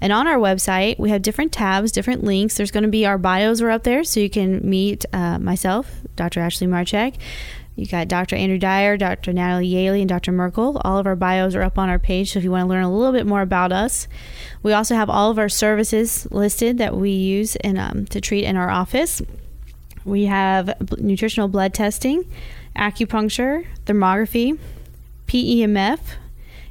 And 0.00 0.12
on 0.12 0.26
our 0.26 0.36
website, 0.36 0.98
we 0.98 1.10
have 1.10 1.22
different 1.22 1.52
tabs, 1.52 1.90
different 1.90 2.22
links. 2.22 2.56
There's 2.56 2.70
going 2.70 2.84
to 2.84 2.90
be 2.90 3.06
our 3.06 3.18
bios 3.18 3.62
are 3.62 3.70
up 3.70 3.84
there, 3.84 4.04
so 4.04 4.20
you 4.20 4.30
can 4.30 4.68
meet 4.68 5.04
uh, 5.12 5.38
myself, 5.38 5.90
Dr. 6.16 6.40
Ashley 6.40 6.66
Marchek. 6.66 7.14
You 7.76 7.86
got 7.86 8.08
Dr. 8.08 8.36
Andrew 8.36 8.58
Dyer, 8.58 8.96
Dr. 8.96 9.34
Natalie 9.34 9.70
Yaley, 9.70 10.00
and 10.00 10.08
Dr. 10.08 10.32
Merkle. 10.32 10.80
All 10.82 10.98
of 10.98 11.06
our 11.06 11.16
bios 11.16 11.54
are 11.54 11.62
up 11.62 11.78
on 11.78 11.90
our 11.90 11.98
page, 11.98 12.32
so 12.32 12.38
if 12.38 12.44
you 12.44 12.50
want 12.50 12.64
to 12.64 12.68
learn 12.68 12.82
a 12.82 12.92
little 12.92 13.12
bit 13.12 13.26
more 13.26 13.42
about 13.42 13.70
us, 13.70 14.08
we 14.62 14.72
also 14.72 14.94
have 14.94 15.10
all 15.10 15.30
of 15.30 15.38
our 15.38 15.50
services 15.50 16.26
listed 16.30 16.78
that 16.78 16.96
we 16.96 17.10
use 17.10 17.54
in, 17.56 17.76
um, 17.76 18.06
to 18.06 18.20
treat 18.20 18.44
in 18.44 18.56
our 18.56 18.70
office. 18.70 19.20
We 20.06 20.24
have 20.24 20.66
b- 20.66 20.96
nutritional 21.00 21.48
blood 21.48 21.74
testing, 21.74 22.24
acupuncture, 22.74 23.66
thermography, 23.84 24.58
PEMF, 25.26 26.00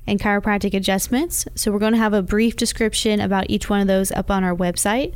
and 0.08 0.20
chiropractic 0.20 0.74
adjustments. 0.74 1.46
So 1.56 1.72
we're 1.72 1.80
going 1.80 1.94
to 1.94 2.00
have 2.00 2.13
a 2.13 2.22
brief 2.22 2.56
description 2.56 3.20
about 3.20 3.50
each 3.50 3.70
one 3.70 3.82
of 3.82 3.88
those 3.88 4.12
up 4.12 4.30
on 4.30 4.44
our 4.44 4.56
website. 4.56 5.13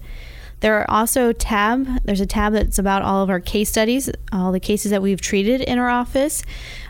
There 0.61 0.79
are 0.79 0.89
also 0.89 1.31
tab. 1.31 1.87
There's 2.03 2.21
a 2.21 2.25
tab 2.25 2.53
that's 2.53 2.79
about 2.79 3.01
all 3.01 3.23
of 3.23 3.29
our 3.29 3.39
case 3.39 3.69
studies, 3.69 4.09
all 4.31 4.51
the 4.51 4.59
cases 4.59 4.91
that 4.91 5.01
we've 5.01 5.21
treated 5.21 5.61
in 5.61 5.79
our 5.79 5.89
office. 5.89 6.43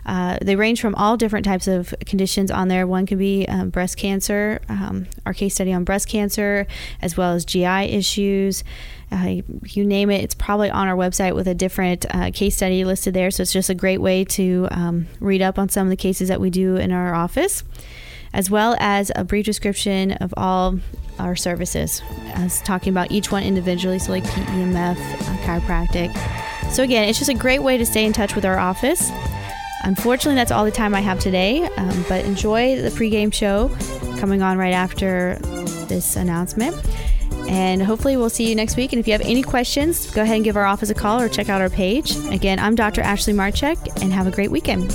Uh, 0.06 0.40
they 0.42 0.56
range 0.56 0.82
from 0.82 0.96
all 0.96 1.18
different 1.18 1.46
types 1.46 1.68
of 1.68 1.94
conditions 2.06 2.50
on 2.50 2.68
there. 2.68 2.88
One 2.88 3.06
can 3.06 3.20
be 3.20 3.46
um, 3.48 3.70
breast 3.70 3.98
cancer, 3.98 4.60
um, 4.68 5.08
our 5.26 5.34
case 5.34 5.54
study 5.54 5.72
on 5.72 5.84
breast 5.84 6.08
cancer, 6.08 6.66
as 7.02 7.16
well 7.16 7.34
as 7.34 7.46
GI 7.46 7.66
issues. 7.66 8.64
Uh, 9.12 9.42
you 9.66 9.86
name 9.86 10.10
it, 10.10 10.24
it's 10.24 10.36
probably 10.36 10.70
on 10.70 10.88
our 10.88 10.96
website 10.96 11.36
with 11.36 11.48
a 11.48 11.56
different 11.56 12.06
uh, 12.14 12.32
case 12.34 12.56
study 12.56 12.84
listed 12.86 13.14
there. 13.14 13.32
So 13.32 13.42
it's 13.42 13.54
just 13.54 13.70
a 13.70 13.76
great 13.76 14.00
way 14.00 14.24
to 14.26 14.68
um, 14.72 15.08
read 15.20 15.42
up 15.42 15.60
on 15.60 15.70
some 15.70 15.88
of 15.88 15.90
the 15.90 15.98
cases 15.98 16.28
that 16.30 16.42
we 16.42 16.50
do 16.50 16.76
in 16.76 16.92
our 16.92 17.14
office, 17.14 17.64
as 18.34 18.50
well 18.50 18.76
as 18.80 19.12
a 19.16 19.24
brief 19.24 19.46
description 19.46 20.14
of 20.14 20.34
all 20.38 20.80
our 21.20 21.36
services, 21.36 22.02
as 22.34 22.62
talking 22.62 22.92
about 22.92 23.12
each 23.12 23.32
one 23.32 23.44
individually, 23.44 24.00
so 24.00 24.12
like 24.12 24.24
PEMF, 24.24 24.96
uh, 24.98 25.38
chiropractic. 25.44 26.14
So 26.72 26.84
again, 26.84 27.10
it's 27.10 27.18
just 27.18 27.30
a 27.30 27.36
great 27.36 27.60
way 27.60 27.78
to 27.78 27.86
stay 27.86 28.06
in 28.06 28.14
touch 28.14 28.36
with 28.36 28.46
our 28.46 28.58
office. 28.58 29.12
Unfortunately, 29.84 30.36
that's 30.36 30.52
all 30.52 30.66
the 30.66 30.72
time 30.72 30.94
I 30.94 31.02
have 31.02 31.20
today, 31.20 31.64
um, 31.78 32.06
but 32.08 32.26
enjoy 32.26 32.82
the 32.82 32.90
pregame 32.90 33.34
show 33.34 33.70
coming 34.20 34.42
on 34.42 34.58
right 34.58 34.74
after 34.74 35.38
this 35.88 36.16
announcement. 36.16 36.76
And 37.48 37.82
hopefully, 37.82 38.16
we'll 38.16 38.30
see 38.30 38.48
you 38.48 38.56
next 38.56 38.78
week. 38.78 38.94
And 38.94 39.00
if 39.00 39.08
you 39.08 39.14
have 39.14 39.22
any 39.22 39.42
questions, 39.42 40.12
go 40.12 40.22
ahead 40.22 40.36
and 40.36 40.44
give 40.44 40.56
our 40.56 40.66
office 40.66 40.90
a 40.90 40.94
call 40.94 41.20
or 41.20 41.28
check 41.28 41.50
out 41.50 41.62
our 41.62 41.70
page. 41.70 42.16
Again, 42.28 42.60
I'm 42.60 42.76
Dr. 42.76 43.02
Ashley 43.02 43.34
Marchek, 43.34 43.78
and 44.04 44.14
have 44.14 44.28
a 44.28 44.32
great 44.32 44.52
weekend. 44.52 44.92